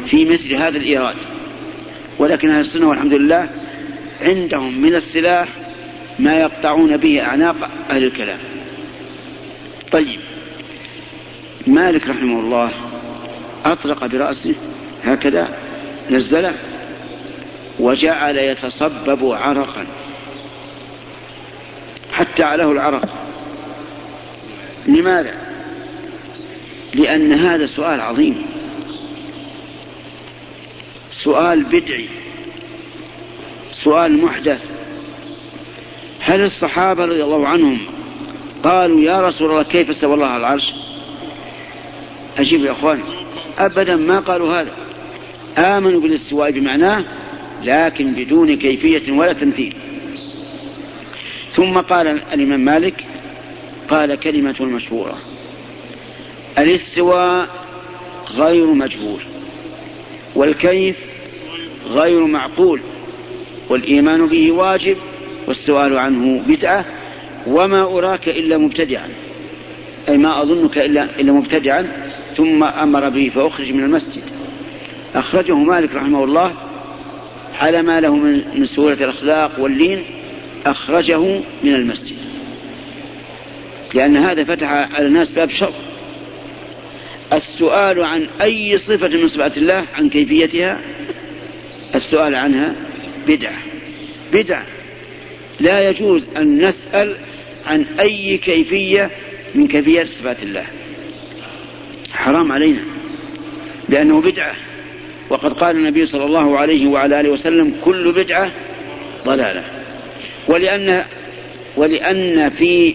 في 0.07 0.25
مثل 0.25 0.55
هذا 0.55 0.79
الإيراد. 0.79 1.17
ولكن 2.19 2.51
أهل 2.51 2.61
السنة 2.61 2.89
والحمد 2.89 3.15
لله 3.15 3.51
عندهم 4.21 4.81
من 4.81 4.95
السلاح 4.95 5.49
ما 6.19 6.41
يقطعون 6.41 6.97
به 6.97 7.23
أعناق 7.23 7.71
أهل 7.91 8.05
الكلام. 8.05 8.39
طيب 9.93 10.21
مالك 11.67 12.09
رحمه 12.09 12.41
الله 12.41 12.71
أطرق 13.65 14.07
برأسه 14.07 14.55
هكذا 15.05 15.59
نزله 16.11 16.55
وجعل 17.81 18.37
يتصبب 18.37 19.33
عرقا. 19.33 19.87
حتى 22.13 22.43
عليه 22.43 22.73
العرق. 22.73 23.09
لماذا؟ 24.87 25.35
لأن 26.95 27.33
هذا 27.33 27.67
سؤال 27.67 28.01
عظيم. 28.01 28.47
سؤال 31.13 31.65
بدعي. 31.65 32.09
سؤال 33.73 34.23
محدث. 34.23 34.61
هل 36.21 36.43
الصحابة 36.45 37.05
رضي 37.05 37.25
الله 37.25 37.49
عنهم 37.49 37.79
قالوا 38.65 39.01
يا 39.01 39.21
رسول 39.21 39.51
الله 39.51 39.63
كيف 39.63 39.91
استوى 39.91 40.15
الله 40.15 40.27
على 40.27 40.41
العرش؟ 40.41 40.75
أجيب 42.39 42.65
يا 42.65 42.73
أخوان 42.73 43.03
أبدا 43.59 43.97
ما 43.97 44.21
قالوا 44.21 44.61
هذا. 44.61 44.73
آمنوا 45.59 46.01
بالاستواء 46.01 46.51
بمعناه 46.51 47.05
لكن 47.65 48.13
بدون 48.13 48.57
كيفية 48.57 49.13
ولا 49.13 49.33
تمثيل. 49.33 49.75
ثم 51.53 51.79
قال 51.79 52.07
الإمام 52.07 52.61
مالك 52.61 53.05
قال 53.89 54.15
كلمة 54.15 54.63
مشهورة 54.63 55.19
الاستواء 56.59 57.49
غير 58.37 58.67
مجهول 58.67 59.21
والكيف 60.35 60.97
غير 61.87 62.27
معقول 62.27 62.81
والإيمان 63.69 64.27
به 64.27 64.53
واجب 64.53 64.97
والسؤال 65.47 65.99
عنه 65.99 66.43
بدعة 66.49 66.85
وما 67.47 67.83
أراك 67.83 68.29
إلا 68.29 68.59
مبتدعا. 68.59 69.09
أي 70.09 70.19
ما 70.19 70.43
أظنك 70.43 70.79
إلا, 70.79 71.21
إلا 71.21 71.33
مبتدعا 71.33 71.93
ثم 72.37 72.65
أمر 72.65 73.09
به 73.09 73.31
فأخرج 73.35 73.73
من 73.73 73.85
المسجد. 73.85 74.23
أخرجه 75.15 75.55
مالك 75.57 75.95
رحمه 75.95 76.25
الله 76.25 76.53
على 77.55 77.83
ما 77.83 78.01
له 78.01 78.17
من 78.17 78.65
سهولة 78.65 79.05
الأخلاق 79.05 79.61
واللين 79.61 80.05
أخرجه 80.67 81.21
من 81.63 81.75
المسجد. 81.75 82.17
لأن 83.95 84.17
هذا 84.17 84.45
فتح 84.45 84.73
على 84.73 85.07
الناس 85.07 85.31
باب 85.31 85.51
شر. 85.51 85.75
السؤال 87.33 88.05
عن 88.05 88.27
أي 88.43 88.79
صفة 88.79 89.09
من 89.09 89.29
صفات 89.29 89.59
الله 89.59 89.85
عن 89.95 90.09
كيفيتها 90.09 90.81
السؤال 91.95 92.35
عنها 92.35 92.75
بدعة. 93.27 93.59
بدعة. 94.33 94.67
لا 95.61 95.89
يجوز 95.89 96.29
أن 96.37 96.69
نسأل 96.69 97.17
عن 97.67 97.87
أي 98.01 98.39
كيفية 98.39 99.11
من 99.55 99.69
كيفيات 99.69 100.07
صفات 100.07 100.43
الله. 100.43 100.67
حرام 102.13 102.53
علينا. 102.53 102.83
لأنه 103.89 104.21
بدعة. 104.21 104.70
وقد 105.31 105.53
قال 105.53 105.77
النبي 105.77 106.07
صلى 106.07 106.25
الله 106.25 106.59
عليه 106.59 106.87
وعلى 106.87 107.21
آله 107.21 107.31
وسلم 107.31 107.75
كل 107.85 108.13
بدعة 108.13 108.53
ضلالة. 109.25 109.65
ولأن 110.49 111.05
ولأن 111.77 112.51
في 112.51 112.95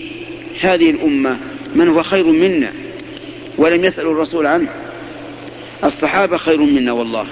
هذه 0.62 0.89
الأمة 0.89 1.38
من 1.76 1.88
هو 1.88 2.04
خير 2.04 2.26
منا 2.26 2.71
ولم 3.58 3.86
يسألوا 3.86 4.13
الرسول 4.13 4.45
عنه 4.45 4.67
الصحابة 5.84 6.38
خير 6.38 6.62
منا 6.62 6.91
والله. 6.91 7.28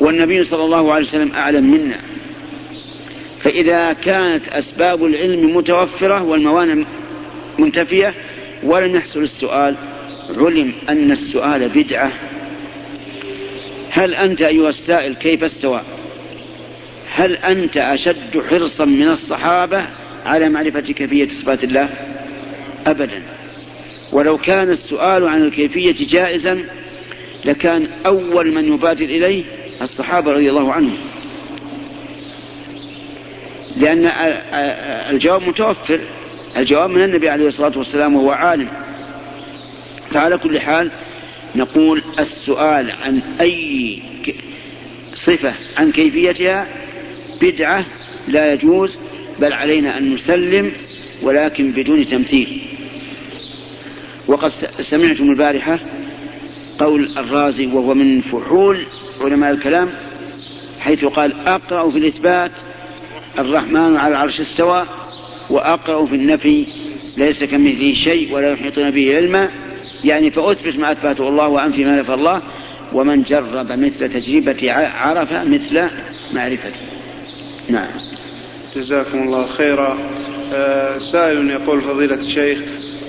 والنبي 0.00 0.44
صلى 0.44 0.64
الله 0.64 0.92
عليه 0.92 1.06
وسلم 1.06 1.32
أعلم 1.32 1.70
منا. 1.70 1.96
فإذا 3.40 3.92
كانت 3.92 4.48
أسباب 4.48 5.04
العلم 5.04 5.56
متوفرة 5.56 6.22
والموانع 6.22 6.84
منتفية 7.58 8.14
ولم 8.62 8.96
يحصل 8.96 9.22
السؤال 9.22 9.76
علم 10.36 10.72
أن 10.88 11.10
السؤال 11.10 11.68
بدعة 11.68 12.12
هل 13.90 14.14
أنت 14.14 14.42
أيها 14.42 14.68
السائل 14.68 15.14
كيف 15.14 15.44
استوى؟ 15.44 15.82
هل 17.12 17.36
أنت 17.36 17.76
أشد 17.76 18.42
حرصا 18.50 18.84
من 18.84 19.08
الصحابة 19.08 19.86
على 20.26 20.48
معرفة 20.48 20.80
كيفية 20.80 21.28
صفات 21.28 21.64
الله؟ 21.64 21.88
أبدا. 22.86 23.22
ولو 24.12 24.38
كان 24.38 24.70
السؤال 24.70 25.28
عن 25.28 25.42
الكيفية 25.42 26.06
جائزا 26.06 26.64
لكان 27.44 27.88
أول 28.06 28.54
من 28.54 28.74
يبادر 28.74 29.04
إليه 29.04 29.44
الصحابة 29.82 30.32
رضي 30.32 30.50
الله 30.50 30.72
عنهم. 30.72 30.98
لأن 33.76 34.06
الجواب 35.10 35.42
متوفر. 35.42 36.00
الجواب 36.56 36.90
من 36.90 37.04
النبي 37.04 37.28
عليه 37.28 37.48
الصلاة 37.48 37.78
والسلام 37.78 38.14
وهو 38.14 38.30
عالم. 38.30 38.68
فعلى 40.10 40.38
كل 40.38 40.60
حال 40.60 40.90
نقول 41.56 42.02
السؤال 42.18 42.90
عن 42.90 43.22
أي 43.40 43.98
صفة 45.14 45.54
عن 45.76 45.92
كيفيتها. 45.92 46.66
بدعة 47.40 47.84
لا 48.28 48.52
يجوز 48.52 48.90
بل 49.40 49.52
علينا 49.52 49.98
أن 49.98 50.14
نسلم 50.14 50.72
ولكن 51.22 51.72
بدون 51.72 52.06
تمثيل. 52.06 52.62
وقد 54.28 54.52
سمعتم 54.80 55.30
البارحة 55.30 55.78
قول 56.78 57.18
الرازي 57.18 57.66
وهو 57.66 57.94
من 57.94 58.20
فحول 58.20 58.86
علماء 59.20 59.50
الكلام 59.50 59.88
حيث 60.80 61.04
قال 61.04 61.48
أقرأ 61.48 61.90
في 61.90 61.98
الإثبات 61.98 62.50
الرحمن 63.38 63.96
على 63.96 64.08
العرش 64.08 64.40
استوى 64.40 64.86
وأقرأ 65.50 66.06
في 66.06 66.14
النفي 66.14 66.66
ليس 67.16 67.44
كمثله 67.44 67.94
شيء 67.94 68.34
ولا 68.34 68.52
يحيطون 68.52 68.90
به 68.90 69.16
علما. 69.16 69.50
يعني 70.04 70.30
فأثبت 70.30 70.78
ما 70.78 70.92
أثبته 70.92 71.28
الله 71.28 71.48
وأنفي 71.48 71.84
ما 71.84 72.00
نفى 72.00 72.14
الله 72.14 72.42
ومن 72.92 73.22
جرب 73.22 73.72
مثل 73.72 74.08
تجربة 74.08 74.72
عرف 74.72 75.32
مثل 75.32 75.88
معرفته. 76.32 76.80
نعم. 77.68 77.90
جزاكم 78.76 79.22
الله 79.22 79.46
خيرا. 79.46 79.98
آه 80.52 80.98
سائل 80.98 81.50
يقول 81.50 81.80
فضيلة 81.80 82.14
الشيخ 82.14 82.58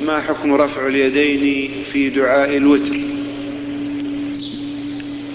ما 0.01 0.21
حكم 0.21 0.53
رفع 0.53 0.87
اليدين 0.87 1.71
في 1.91 2.09
دعاء 2.09 2.57
الوتر؟ 2.57 2.95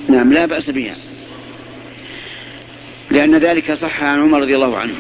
نعم 0.09 0.33
لا 0.33 0.47
بأس 0.47 0.71
بها. 0.71 0.97
لأن 3.11 3.37
ذلك 3.37 3.73
صح 3.75 4.03
عن 4.03 4.19
عمر 4.19 4.41
رضي 4.41 4.55
الله 4.55 4.77
عنه. 4.77 4.95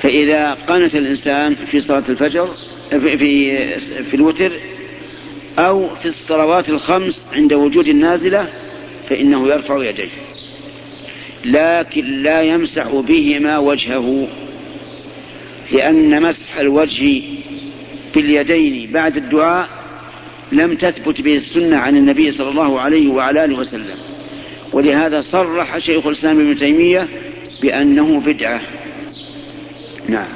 فإذا 0.00 0.54
قنت 0.54 0.94
الإنسان 0.94 1.54
في 1.54 1.80
صلاة 1.80 2.04
الفجر 2.08 2.48
في, 2.90 3.18
في, 3.18 3.78
في 4.04 4.14
الوتر 4.14 4.52
أو 5.58 5.94
في 5.94 6.06
الصلوات 6.06 6.68
الخمس 6.68 7.26
عند 7.32 7.52
وجود 7.52 7.88
النازلة 7.88 8.48
فإنه 9.08 9.48
يرفع 9.48 9.84
يديه. 9.84 10.08
لكن 11.44 12.22
لا 12.22 12.42
يمسح 12.42 12.88
بهما 12.88 13.58
وجهه 13.58 14.28
لأن 15.72 16.22
مسح 16.22 16.56
الوجه 16.56 17.22
باليدين 18.14 18.92
بعد 18.92 19.16
الدعاء 19.16 19.68
لم 20.52 20.74
تثبت 20.74 21.20
به 21.20 21.34
السنة 21.34 21.76
عن 21.76 21.96
النبي 21.96 22.30
صلى 22.30 22.50
الله 22.50 22.80
عليه 22.80 23.08
وعلى 23.08 23.44
آله 23.44 23.58
وسلم. 23.58 23.96
ولهذا 24.72 25.20
صرح 25.20 25.78
شيخ 25.78 26.06
الإسلام 26.06 26.40
ابن 26.40 26.56
تيمية 26.56 27.08
بأنه 27.62 28.20
بدعة. 28.20 28.60
نعم. 30.08 30.28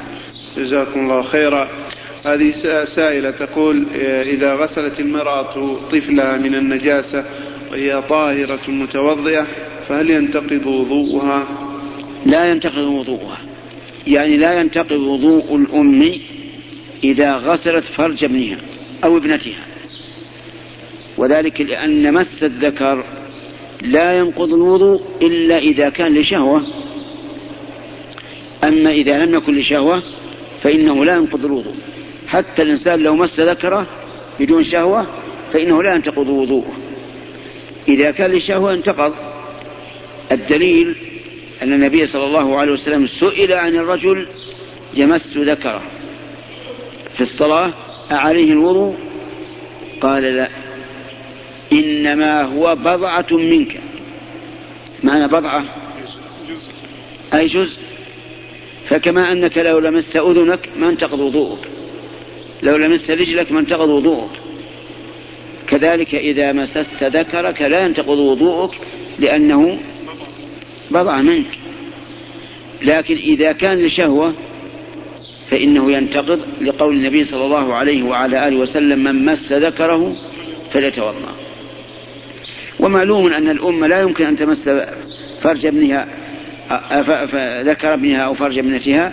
جزاكم 0.57 1.01
الله 1.01 1.23
خيرا. 1.23 1.69
هذه 2.27 2.53
سائلة 2.85 3.31
تقول 3.31 3.87
إذا 4.05 4.55
غسلت 4.55 5.01
المرأة 5.01 5.77
طفلها 5.93 6.37
من 6.37 6.55
النجاسة 6.55 7.25
وهي 7.71 8.03
طاهرة 8.09 8.71
متوضئة 8.71 9.47
فهل 9.89 10.11
ينتقض 10.11 10.67
وضوءها؟ 10.67 11.49
لا 12.27 12.51
ينتقض 12.51 12.79
وضوءها. 12.79 13.39
يعني 14.07 14.37
لا 14.37 14.61
ينتقض 14.61 14.93
وضوء 14.93 15.57
الأم 15.57 16.13
إذا 17.05 17.37
غسلت 17.37 17.85
فرج 17.85 18.25
ابنها 18.25 18.61
أو 19.05 19.17
ابنتها. 19.17 19.67
وذلك 21.19 21.61
لأن 21.61 22.15
مس 22.15 22.45
الذكر 22.45 23.05
لا 23.83 24.13
ينقض 24.13 24.55
الوضوء 24.55 25.03
إلا 25.23 25.59
إذا 25.59 25.89
كان 25.89 26.15
لشهوة. 26.15 26.67
أما 28.65 28.91
إذا 28.91 29.25
لم 29.25 29.35
يكن 29.35 29.55
لشهوة 29.55 30.03
فإنه 30.63 31.05
لا 31.05 31.17
ينقض 31.17 31.45
الوضوء. 31.45 31.75
حتى 32.29 32.62
الإنسان 32.62 33.01
لو 33.01 33.17
مس 33.17 33.41
ذكره 33.41 33.87
بدون 34.41 34.62
شهوة 34.62 35.07
فإنه 35.53 35.83
لا 35.83 35.95
ينتقض 35.95 36.29
وضوءه. 36.29 36.73
إذا 37.88 38.11
كان 38.11 38.33
لشهوة 38.33 38.75
انتقض. 38.75 39.14
الدليل 40.33 40.97
أن 41.62 41.73
النبي 41.73 42.07
صلى 42.07 42.25
الله 42.25 42.59
عليه 42.59 42.73
وسلم 42.73 43.07
سئل 43.07 43.53
عن 43.53 43.77
الرجل 43.77 44.27
يمس 44.95 45.37
ذكره. 45.37 45.83
في 47.14 47.21
الصلاة 47.21 47.73
أعليه 48.12 48.53
الوضوء؟ 48.53 48.97
قال 50.01 50.23
لا. 50.23 50.49
إنما 51.73 52.43
هو 52.43 52.77
بضعة 52.77 53.27
منك. 53.31 53.81
معنى 55.03 55.29
بضعة؟ 55.29 55.64
أي 57.35 57.47
جزء. 57.47 57.79
فكما 58.88 59.33
أنك 59.33 59.59
لو 59.59 59.79
لمست 59.79 60.17
أذنك 60.17 60.69
ما 60.79 60.88
انتقض 60.88 61.21
وضوءك. 61.21 61.78
لو 62.62 62.77
لمست 62.77 63.11
رجلك 63.11 63.53
ما 63.53 63.61
انتقض 63.61 63.88
وضوءك. 63.88 64.31
كذلك 65.68 66.14
إذا 66.14 66.53
مسست 66.53 67.05
ذكرك 67.05 67.62
لا 67.62 67.85
ينتقض 67.85 68.18
وضوءك 68.18 68.71
لأنه 69.18 69.79
بضعة 70.90 71.23
منك. 71.23 71.59
لكن 72.83 73.16
إذا 73.16 73.53
كان 73.53 73.83
لشهوة 73.83 74.35
فإنه 75.51 75.92
ينتقض 75.92 76.40
لقول 76.61 76.97
النبي 76.97 77.25
صلى 77.25 77.44
الله 77.44 77.75
عليه 77.75 78.03
وعلى 78.03 78.49
آله 78.49 78.57
وسلم 78.57 79.05
من 79.05 79.25
مس 79.25 79.53
ذكره 79.53 80.16
فليتوضأ. 80.73 81.35
ومعلوم 82.81 83.33
أن 83.33 83.49
الأم 83.49 83.85
لا 83.85 84.01
يمكن 84.01 84.27
أن 84.27 84.37
تمس 84.37 84.71
فرج 85.40 85.66
ابنها 85.66 86.09
ذكر 87.62 87.94
ابنها 87.94 88.21
أو 88.21 88.35
فرج 88.35 88.59
ابنتها 88.59 89.12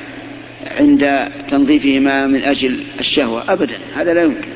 عند 0.64 1.32
تنظيفهما 1.50 2.28
من 2.28 2.44
أجل 2.44 2.86
الشهوة. 3.00 3.54
أبدا 3.54 3.78
هذا 3.96 4.14
لا 4.14 4.24
يمكن. 4.24 4.52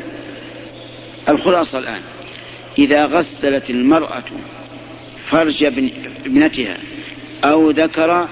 الخلاصة 1.30 1.80
الآن 1.80 2.02
إذا 2.78 3.06
غسلت 3.06 3.70
المرأة 3.70 4.24
فرج 5.30 5.64
ابنتها 6.26 6.78
أو 7.44 7.70
ذكر 7.70 8.28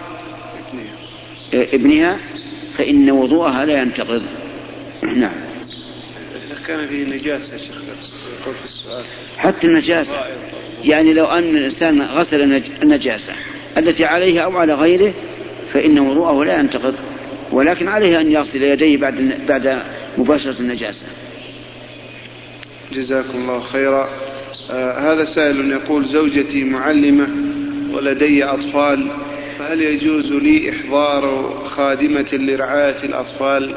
ابنها 1.54 2.18
فإن 2.78 3.12
وضوءها 3.12 3.66
لا 3.66 3.82
ينتقض. 3.82 4.24
نعم. 5.04 5.32
إذا 6.48 6.60
كان 6.68 6.88
فيه 6.88 7.06
نجاسة 7.06 7.58
شيخ 7.58 7.76
يقول 8.42 8.56
في 8.56 8.66
السؤال. 8.66 9.04
حتى 9.38 9.68
النجاسة. 9.68 10.28
يعني 10.84 11.14
لو 11.14 11.26
أن 11.26 11.58
الإنسان 11.58 12.02
غسل 12.02 12.64
النجاسة 12.84 13.34
التي 13.78 14.06
عليه 14.06 14.40
أو 14.40 14.58
على 14.58 14.74
غيره 14.74 15.14
فإن 15.74 16.00
وضوءه 16.00 16.46
لا 16.46 16.60
ينتقض. 16.60 16.96
ولكن 17.52 17.88
عليه 17.88 18.20
أن 18.20 18.32
يغسل 18.32 18.64
يديه 18.64 18.98
بعد 18.98 19.40
بعد 19.48 19.84
مباشرة 20.18 20.60
النجاسة. 20.60 21.06
جزاكم 22.92 23.38
الله 23.38 23.60
خيرا. 23.60 24.10
آه 24.72 25.14
هذا 25.14 25.26
سائل 25.26 25.72
يقول 25.72 26.06
زوجتي 26.06 26.64
معلمة 26.64 27.28
ولدي 27.96 28.44
أطفال 28.44 29.12
فهل 29.60 29.82
يجوز 29.82 30.32
لي 30.32 30.70
إحضار 30.70 31.54
خادمة 31.66 32.28
لرعاية 32.34 33.04
الأطفال؟ 33.04 33.76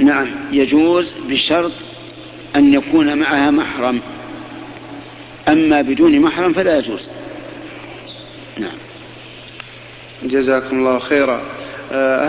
نعم 0.00 0.28
يجوز 0.52 1.12
بشرط 1.28 1.72
أن 2.56 2.74
يكون 2.74 3.18
معها 3.18 3.50
محرم. 3.50 4.00
أما 5.48 5.82
بدون 5.82 6.20
محرم 6.20 6.52
فلا 6.52 6.78
يجوز. 6.78 7.08
نعم. 8.58 8.76
جزاكم 10.22 10.78
الله 10.78 10.98
خيرا. 10.98 11.42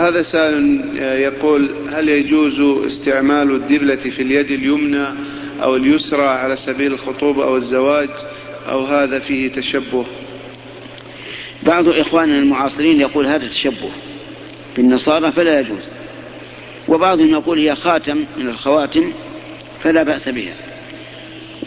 هذا 0.08 0.22
سائل 0.22 0.82
يقول 0.98 1.70
هل 1.90 2.10
يجوز 2.10 2.60
استعمال 2.92 3.52
الدبلة 3.52 3.96
في 3.96 4.22
اليد 4.22 4.52
اليمنى 4.52 5.08
أو 5.62 5.76
اليسرى 5.76 6.28
على 6.28 6.56
سبيل 6.56 6.94
الخطوبة 6.94 7.44
أو 7.44 7.56
الزواج 7.56 8.10
أو 8.70 8.86
هذا 8.86 9.20
فيه 9.20 9.52
تشبه؟ 9.52 10.06
بعض 11.64 11.88
إخواننا 11.88 12.40
المعاصرين 12.40 13.02
يقول 13.02 13.26
هذا 13.26 13.48
تشبه 13.48 13.90
بالنصارى 14.76 15.32
فلا 15.32 15.60
يجوز 15.60 15.90
وبعضهم 16.88 17.30
يقول 17.30 17.60
هي 17.60 17.76
خاتم 17.76 18.26
من 18.38 18.50
الخواتم 18.50 19.14
فلا 19.84 20.04
بأس 20.04 20.30
بها 20.30 20.54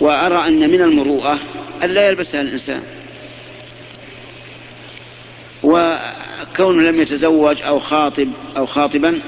وأرى 0.01 0.49
أن 0.49 0.71
من 0.71 0.83
المروءة 0.83 1.39
أن 1.83 1.91
لا 1.91 2.09
يلبسها 2.09 2.41
الإنسان 2.41 2.83
وكونه 6.53 6.91
لم 6.91 7.01
يتزوج 7.01 7.63
أو 7.63 7.81
خاطب 7.81 8.29
أو 8.57 8.67
خاطبا 8.67 9.21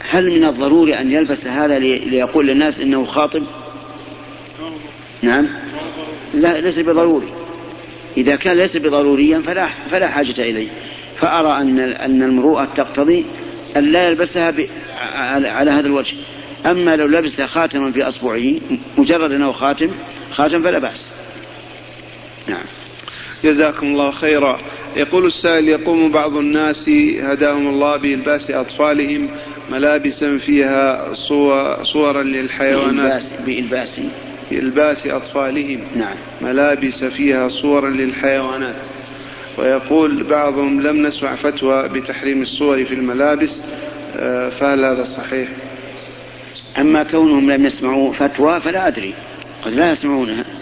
هل 0.00 0.30
من 0.30 0.44
الضروري 0.44 0.98
أن 0.98 1.12
يلبس 1.12 1.46
هذا 1.46 1.78
ليقول 1.78 2.46
للناس 2.46 2.80
إنه 2.80 3.04
خاطب؟ 3.04 3.42
نعم. 5.22 5.48
لا 6.34 6.60
ليس 6.60 6.78
بضروري. 6.78 7.28
إذا 8.16 8.36
كان 8.36 8.56
ليس 8.56 8.76
بضروريا 8.76 9.40
فلا 9.40 9.68
فلا 9.90 10.08
حاجة 10.08 10.42
إليه. 10.42 10.68
فأرى 11.18 11.62
أن 11.62 11.78
أن 11.78 12.22
المروءة 12.22 12.64
تقتضي 12.64 13.24
أن 13.76 13.84
لا 13.84 14.08
يلبسها 14.08 14.54
على 15.44 15.70
هذا 15.70 15.86
الوجه. 15.86 16.16
أما 16.66 16.96
لو 16.96 17.06
لبس 17.06 17.40
خاتما 17.40 17.92
في 17.92 18.02
أصبعه 18.02 18.54
مجرد 18.98 19.32
أنه 19.32 19.52
خاتم 19.52 19.90
خاتم 20.30 20.62
فلا 20.62 20.78
بأس. 20.78 21.10
نعم. 22.48 22.64
جزاكم 23.44 23.86
الله 23.86 24.10
خيرا. 24.10 24.58
يقول 24.96 25.26
السائل 25.26 25.68
يقوم 25.68 26.12
بعض 26.12 26.36
الناس 26.36 26.88
هداهم 27.22 27.68
الله 27.68 27.96
بإلباس 27.96 28.50
أطفالهم 28.50 29.28
ملابسا 29.70 30.38
فيها 30.38 31.14
صورا 31.82 32.22
للحيوانات. 32.22 33.22
بإلباس. 33.46 34.00
بإلباس 34.50 35.06
أطفالهم 35.06 35.80
نعم. 35.96 36.14
ملابس 36.40 37.04
فيها 37.04 37.48
صورا 37.48 37.90
للحيوانات. 37.90 38.76
ويقول 39.58 40.24
بعضهم 40.24 40.80
لم 40.80 41.06
نسمع 41.06 41.34
فتوى 41.34 41.88
بتحريم 41.88 42.42
الصور 42.42 42.84
في 42.84 42.94
الملابس. 42.94 43.62
آه، 44.16 44.48
فهل 44.48 44.84
هذا 44.84 45.04
صحيح؟ 45.04 45.48
أما 46.78 47.02
كونهم 47.02 47.50
لم 47.50 47.66
يسمعوا 47.66 48.12
فتوى 48.12 48.60
فلا 48.60 48.88
أدري. 48.88 49.14
قد 49.62 49.72
لا 49.72 49.92
يسمعونها. 49.92 50.61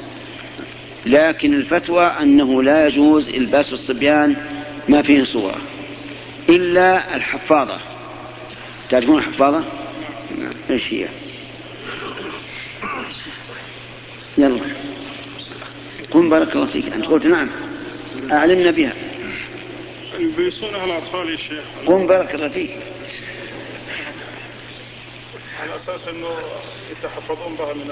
لكن 1.07 1.55
الفتوى 1.55 2.05
أنه 2.05 2.63
لا 2.63 2.87
يجوز 2.87 3.29
إلباس 3.29 3.73
الصبيان 3.73 4.37
ما 4.89 5.03
فيه 5.03 5.25
صورة. 5.25 5.61
إلا 6.49 7.17
الحفاظة. 7.17 7.81
تعرفون 8.91 9.19
الحفاظة؟ 9.19 9.65
نعم. 10.39 10.53
إيش 10.71 10.93
هي؟ 10.93 11.09
يلا. 14.39 14.61
قم 16.11 16.31
بارك 16.31 16.57
الله 16.57 16.67
فيك. 16.67 16.93
أنت 16.93 17.07
قلت 17.07 17.27
نعم. 17.27 17.51
أعلمنا 18.33 18.71
بها. 18.71 18.93
يلبسونها 20.19 20.85
الأطفال 20.85 21.31
يا 21.31 21.37
شيخ. 21.37 21.65
قم 21.87 22.07
بارك 22.07 22.35
الله 22.35 22.49
فيك. 22.49 22.79
على 25.61 25.77
أساس 25.77 26.09
أنه 26.09 26.29
يتحفظون 26.91 27.55
بها 27.57 27.75
من 27.75 27.91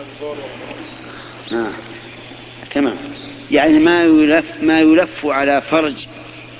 آه. 1.53 1.73
تمام. 2.75 2.97
يعني 3.51 3.79
ما 3.79 4.05
يلف 4.05 4.45
ما 4.63 4.81
يلف 4.81 5.27
على 5.27 5.63
فرج 5.71 6.07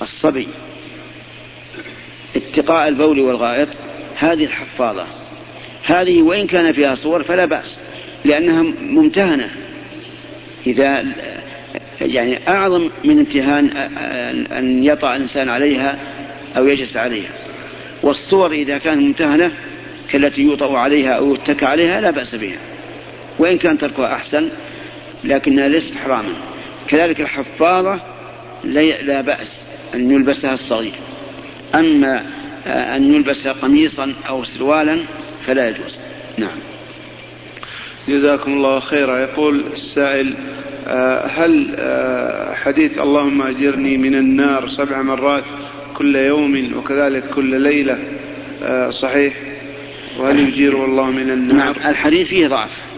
الصبي. 0.01 0.47
اتقاء 2.35 2.87
البول 2.87 3.19
والغائط 3.19 3.67
هذه 4.15 4.43
الحفاظة. 4.43 5.05
هذه 5.83 6.21
وإن 6.21 6.47
كان 6.47 6.71
فيها 6.71 6.95
صور 6.95 7.23
فلا 7.23 7.45
بأس 7.45 7.77
لأنها 8.25 8.63
ممتهنة. 8.81 9.49
إذا 10.67 11.05
يعني 12.01 12.47
أعظم 12.47 12.89
من 13.03 13.19
امتهان 13.19 13.69
أن 14.51 14.83
يطع 14.83 15.15
الإنسان 15.15 15.49
عليها 15.49 15.99
أو 16.57 16.67
يجلس 16.67 16.97
عليها. 16.97 17.31
والصور 18.03 18.51
إذا 18.51 18.77
كانت 18.77 19.01
ممتهنة 19.01 19.51
كالتي 20.11 20.41
يوطأ 20.41 20.77
عليها 20.77 21.11
أو 21.11 21.33
يتكى 21.33 21.65
عليها 21.65 22.01
لا 22.01 22.11
بأس 22.11 22.35
بها. 22.35 22.57
وإن 23.39 23.57
كان 23.57 23.77
تركها 23.77 24.15
أحسن 24.15 24.49
لكنها 25.23 25.67
ليست 25.67 25.95
حراما 25.95 26.33
كذلك 26.87 27.21
الحفاظة 27.21 28.01
لا 28.63 29.21
بأس 29.21 29.61
أن 29.95 30.11
يلبسها 30.11 30.53
الصغير. 30.53 30.93
أما 31.75 32.25
أن 32.67 33.13
يلبس 33.13 33.47
قميصا 33.47 34.13
أو 34.29 34.43
سروالا 34.43 34.99
فلا 35.45 35.69
يجوز. 35.69 35.99
نعم. 36.37 36.57
جزاكم 38.07 38.53
الله 38.53 38.79
خيرا. 38.79 39.19
يقول 39.19 39.63
السائل 39.73 40.35
آه، 40.87 41.27
هل 41.27 41.75
آه، 41.77 42.53
حديث 42.53 42.99
اللهم 42.99 43.41
أجرني 43.41 43.97
من 43.97 44.15
النار 44.15 44.67
سبع 44.67 45.01
مرات 45.01 45.43
كل 45.93 46.15
يوم 46.15 46.77
وكذلك 46.77 47.23
كل 47.35 47.61
ليلة 47.61 47.99
آه، 48.63 48.89
صحيح؟ 48.89 49.33
وهل 50.19 50.39
يجير 50.39 50.85
الله 50.85 51.11
من 51.11 51.31
النار؟ 51.31 51.79
نعم. 51.79 51.89
الحديث 51.89 52.27
فيه 52.27 52.47
ضعف. 52.47 52.88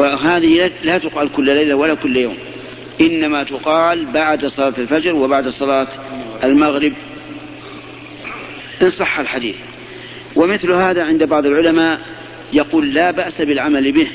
وهذه 0.00 0.70
لا 0.82 0.98
تقال 0.98 1.32
كل 1.32 1.44
ليلة 1.44 1.74
ولا 1.74 1.94
كل 1.94 2.16
يوم. 2.16 2.36
إنما 3.00 3.42
تقال 3.42 4.06
بعد 4.06 4.46
صلاة 4.46 4.74
الفجر 4.78 5.14
وبعد 5.14 5.48
صلاة 5.48 5.88
المغرب. 6.44 6.92
إن 8.82 8.90
صح 8.90 9.18
الحديث. 9.18 9.56
ومثل 10.36 10.72
هذا 10.72 11.04
عند 11.04 11.24
بعض 11.24 11.46
العلماء 11.46 12.00
يقول 12.52 12.94
لا 12.94 13.10
بأس 13.10 13.42
بالعمل 13.42 13.92
به. 13.92 14.08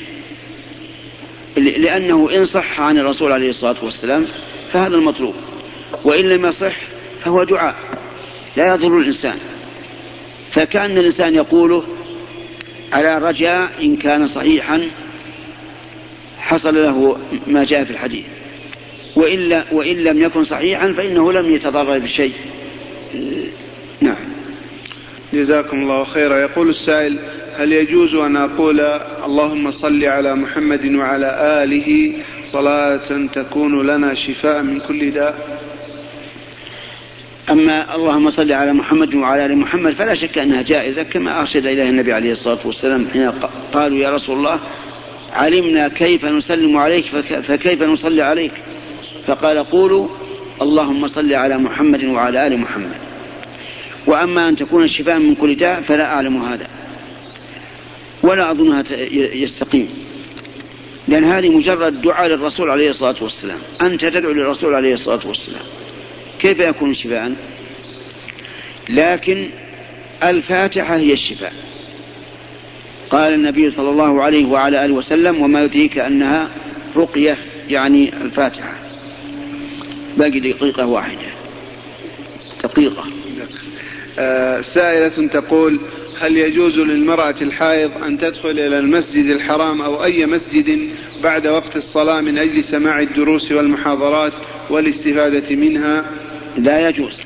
لأنه 1.58 2.30
إن 2.36 2.46
صح 2.46 2.82
عن 2.82 2.98
الرسول 2.98 3.32
عليه 3.32 3.50
الصلاة 3.50 3.76
والسلام 3.84 4.26
فهذا 4.72 4.96
المطلوب. 4.96 5.36
وإن 6.04 6.30
لم 6.30 6.46
يصح 6.46 6.76
فهو 7.24 7.44
دعاء. 7.44 7.76
لا 8.58 8.74
يضر 8.74 8.98
الإنسان. 8.98 9.38
فكأن 10.52 10.98
الإنسان 10.98 11.36
يقوله 11.36 11.84
على 12.94 13.18
رجاء 13.18 13.72
إن 13.82 13.96
كان 13.96 14.28
صحيحا 14.28 14.88
حصل 16.46 16.76
له 16.84 17.18
ما 17.48 17.64
جاء 17.64 17.84
في 17.84 17.92
الحديث. 17.92 18.26
وإلا 19.16 19.64
وإن 19.72 19.98
لم 19.98 20.22
يكن 20.22 20.44
صحيحا 20.44 20.92
فإنه 20.94 21.32
لم 21.32 21.56
يتضرر 21.56 22.00
بشيء. 22.00 22.34
نعم. 24.02 24.26
جزاكم 25.34 25.82
الله 25.82 26.04
خيرا. 26.04 26.38
يقول 26.38 26.70
السائل 26.70 27.20
هل 27.58 27.74
يجوز 27.74 28.16
أن 28.16 28.36
أقول 28.38 28.80
اللهم 29.26 29.72
صل 29.72 30.04
على 30.04 30.36
محمد 30.36 30.86
وعلى 30.86 31.30
آله 31.64 32.14
صلاة 32.52 33.28
تكون 33.34 33.88
لنا 33.88 34.14
شفاء 34.14 34.64
من 34.64 34.80
كل 34.80 35.12
داء؟ 35.12 35.60
أما 37.50 37.96
اللهم 37.96 38.30
صل 38.30 38.52
على 38.52 38.74
محمد 38.74 39.16
وعلى 39.16 39.46
آل 39.46 39.58
محمد 39.58 39.94
فلا 39.94 40.16
شك 40.16 40.38
أنها 40.38 40.62
جائزة 40.62 41.04
كما 41.04 41.40
أرشد 41.40 41.66
إليها 41.66 41.90
النبي 41.90 42.14
عليه 42.14 42.32
الصلاة 42.32 42.60
والسلام 42.66 43.08
حين 43.14 43.32
قالوا 43.74 43.98
يا 43.98 44.10
رسول 44.10 44.38
الله 44.38 44.60
علمنا 45.36 45.88
كيف 45.88 46.26
نسلم 46.26 46.78
عليك 46.78 47.06
فكيف 47.48 47.84
نصلي 47.84 48.22
عليك؟ 48.22 48.52
فقال 49.28 49.58
قولوا 49.58 50.08
اللهم 50.62 51.08
صل 51.08 51.34
على 51.34 51.58
محمد 51.58 52.04
وعلى 52.04 52.48
آل 52.48 52.58
محمد. 52.58 52.92
وأما 54.08 54.50
أن 54.50 54.56
تكون 54.56 54.84
الشفاء 54.84 55.20
من 55.20 55.36
كل 55.36 55.56
داء 55.56 55.82
فلا 55.82 56.06
أعلم 56.06 56.44
هذا. 56.44 56.68
ولا 58.24 58.52
أظنها 58.52 58.84
يستقيم. 59.34 59.90
لأن 61.08 61.24
هذه 61.24 61.50
مجرد 61.50 62.02
دعاء 62.02 62.28
للرسول 62.28 62.70
عليه 62.70 62.90
الصلاة 62.90 63.16
والسلام. 63.22 63.60
أنت 63.82 64.06
تدعو 64.06 64.32
للرسول 64.32 64.74
عليه 64.74 64.94
الصلاة 64.94 65.28
والسلام. 65.28 65.66
كيف 66.40 66.60
يكون 66.60 66.94
شفاء؟ 66.94 67.34
لكن 68.90 69.50
الفاتحة 70.24 70.96
هي 70.96 71.14
الشفاء. 71.14 71.54
قال 73.10 73.34
النبي 73.34 73.70
صلى 73.70 73.90
الله 73.90 74.24
عليه 74.24 74.46
وعلى 74.46 74.86
آله 74.86 74.94
وسلم 74.94 75.42
وما 75.42 75.64
يدريك 75.64 75.98
أنها 75.98 76.50
رقية 76.96 77.38
يعني 77.70 78.14
الفاتحة. 78.22 78.74
باقي 80.18 80.40
دقيقة 80.40 80.86
واحدة. 80.86 81.28
دقيقة. 82.64 83.04
آه، 84.20 84.62
سائلة 84.62 85.28
تقول 85.28 85.80
هل 86.20 86.38
يجوز 86.38 86.80
للمرأة 86.80 87.36
الحائض 87.42 88.04
أن 88.04 88.18
تدخل 88.18 88.50
إلى 88.50 88.80
المسجد 88.80 89.26
الحرام 89.26 89.82
أو 89.82 90.04
أي 90.04 90.26
مسجد 90.26 90.90
بعد 91.24 91.48
وقت 91.48 91.76
الصلاة 91.76 92.22
من 92.22 92.38
أجل 92.38 92.64
سماع 92.64 93.00
الدروس 93.00 93.52
والمحاضرات 93.52 94.34
والاستفادة 94.70 95.56
منها؟ 95.56 96.06
لا 96.58 96.90
يجوز. 96.90 97.22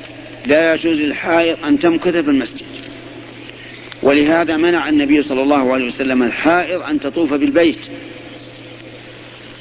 لا 0.46 0.74
يجوز 0.74 0.98
للحائض 0.98 1.58
أن 1.66 1.80
تمكث 1.80 2.16
في 2.16 2.30
المسجد. 2.30 2.66
ولهذا 4.04 4.58
منع 4.58 4.90
النبي 4.90 5.24
صلى 5.24 5.42
الله 5.42 5.74
عليه 5.74 5.88
وسلم 5.88 6.24
الحائض 6.24 6.82
أن 6.82 7.00
تطوف 7.00 7.34
بالبيت 7.34 7.80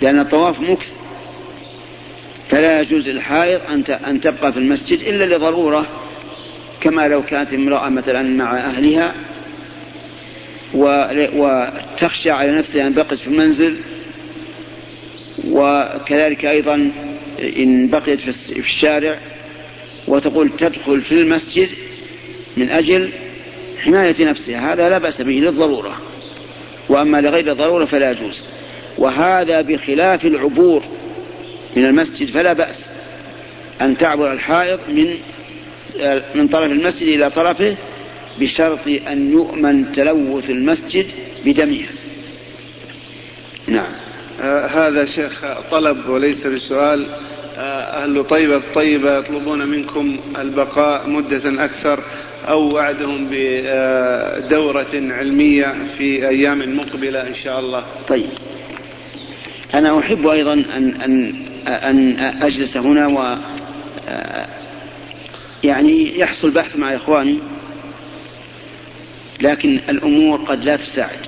لأن 0.03 0.19
الطواف 0.19 0.61
مكث 0.61 0.87
فلا 2.51 2.81
يجوز 2.81 3.09
للحائض 3.09 3.61
أن 4.07 4.21
تبقى 4.21 4.53
في 4.53 4.59
المسجد 4.59 5.01
إلا 5.01 5.37
لضرورة 5.37 5.87
كما 6.81 7.09
لو 7.09 7.23
كانت 7.23 7.53
امرأة 7.53 7.89
مثلا 7.89 8.23
مع 8.23 8.57
أهلها 8.59 9.15
وتخشى 11.35 12.31
على 12.31 12.53
نفسها 12.53 12.87
أن 12.87 12.93
بقيت 12.93 13.19
في 13.19 13.27
المنزل 13.27 13.77
وكذلك 15.49 16.45
أيضا 16.45 16.91
إن 17.57 17.89
بقيت 17.89 18.21
في 18.21 18.59
الشارع 18.59 19.19
وتقول 20.09 20.51
تدخل 20.59 21.01
في 21.01 21.13
المسجد 21.13 21.69
من 22.57 22.71
أجل 22.71 23.11
حماية 23.85 24.25
نفسها 24.25 24.73
هذا 24.73 24.89
لا 24.89 24.99
بأس 24.99 25.23
به 25.23 25.33
للضرورة. 25.33 25.99
وأما 26.89 27.21
لغير 27.21 27.53
الضرورة 27.53 27.85
فلا 27.85 28.11
يجوز. 28.11 28.43
وهذا 28.99 29.63
بخلاف 29.63 30.25
العبور 30.25 30.83
من 31.77 31.85
المسجد 31.85 32.31
فلا 32.31 32.53
بأس. 32.53 32.85
أن 33.81 33.97
تعبر 33.97 34.33
الحائض 34.33 34.81
من 34.89 35.17
من 36.35 36.49
طرف 36.49 36.73
المسجد 36.73 37.07
إلى 37.07 37.31
طرفه 37.31 37.77
بشرط 38.41 38.87
أن 38.87 39.33
يؤمن 39.33 39.93
تلوث 39.93 40.51
المسجد 40.51 41.07
بدمها 41.45 41.89
نعم. 43.67 43.93
آه 44.41 44.67
هذا 44.67 45.05
شيخ 45.05 45.45
طلب 45.71 46.09
وليس 46.09 46.47
بسؤال. 46.47 47.07
آه 47.57 48.05
أهل 48.05 48.25
طيبة 48.25 48.57
الطيبة 48.57 49.19
يطلبون 49.19 49.67
منكم 49.67 50.19
البقاء 50.39 51.09
مدة 51.09 51.65
أكثر. 51.65 52.05
أو 52.45 52.75
وعدهم 52.75 53.29
بدورة 53.31 54.95
علمية 54.95 55.75
في 55.99 56.29
أيام 56.29 56.77
مقبلة 56.77 57.27
إن 57.27 57.35
شاء 57.35 57.61
الله. 57.61 57.85
طيب. 58.09 58.29
أنا 59.75 59.99
أحب 59.99 60.27
أيضا 60.27 60.53
أن 60.53 60.95
أن 61.05 61.35
أن 61.67 62.19
أجلس 62.43 62.77
هنا 62.77 63.07
و 63.07 63.39
يعني 65.65 66.19
يحصل 66.19 66.51
بحث 66.51 66.77
مع 66.77 66.95
إخواني 66.97 67.39
لكن 69.41 69.81
الأمور 69.89 70.39
قد 70.39 70.65
لا 70.65 70.77
تساعد. 70.77 71.21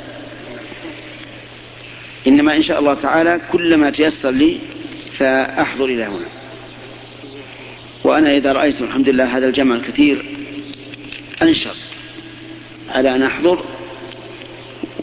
إنما 2.27 2.57
إن 2.57 2.63
شاء 2.63 2.79
الله 2.79 2.95
تعالى 2.95 3.41
كلما 3.53 3.91
تيسر 3.91 4.31
لي 4.31 4.59
فأحضر 5.19 5.85
إلى 5.85 6.05
هنا. 6.05 6.27
وأنا 8.05 8.37
إذا 8.37 8.53
رأيت 8.53 8.81
الحمد 8.83 9.09
لله 9.09 9.37
هذا 9.37 9.47
الجمع 9.47 9.75
الكثير 9.75 10.25
أنشط 11.43 11.77
على 12.89 13.15
أن 13.15 13.23
أحضر 13.23 13.65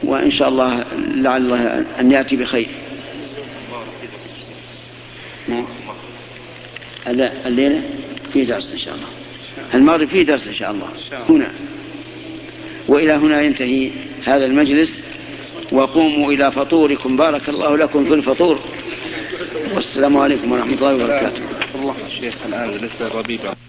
وإن 0.04 0.32
شاء 0.32 0.50
الله 0.50 0.86
لعل 0.98 1.42
الله 1.42 1.86
أن 2.00 2.12
يأتي 2.12 2.36
بخير. 2.36 2.70
نعم 5.48 5.66
الليلة 7.46 7.82
في 8.34 8.46
درس 8.46 8.72
إن 8.72 8.78
شاء 8.78 8.96
الله. 8.96 9.08
المغرب 9.74 10.08
فيه 10.08 10.24
درس 10.24 10.48
إن 10.48 10.54
شاء 10.54 10.72
الله. 10.72 10.88
هنا. 11.30 11.52
وإلى 12.88 13.14
هنا 13.14 13.42
ينتهي 13.42 13.92
هذا 14.24 14.46
المجلس. 14.46 15.04
وقوموا 15.72 16.32
إلى 16.32 16.52
فطوركم. 16.52 17.18
بارك 17.18 17.50
الله 17.50 17.78
لكم 17.78 18.06
في 18.06 18.14
الفطور. 18.14 18.60
والسلام 19.74 20.18
عليكم 20.18 20.52
ورحمة 20.52 20.74
الله 20.74 20.96
وبركاته. 20.96 21.42
الله 21.76 21.96
الشيخ 22.08 22.36
بالنسبة 22.48 23.06
للربيبة 23.06 23.67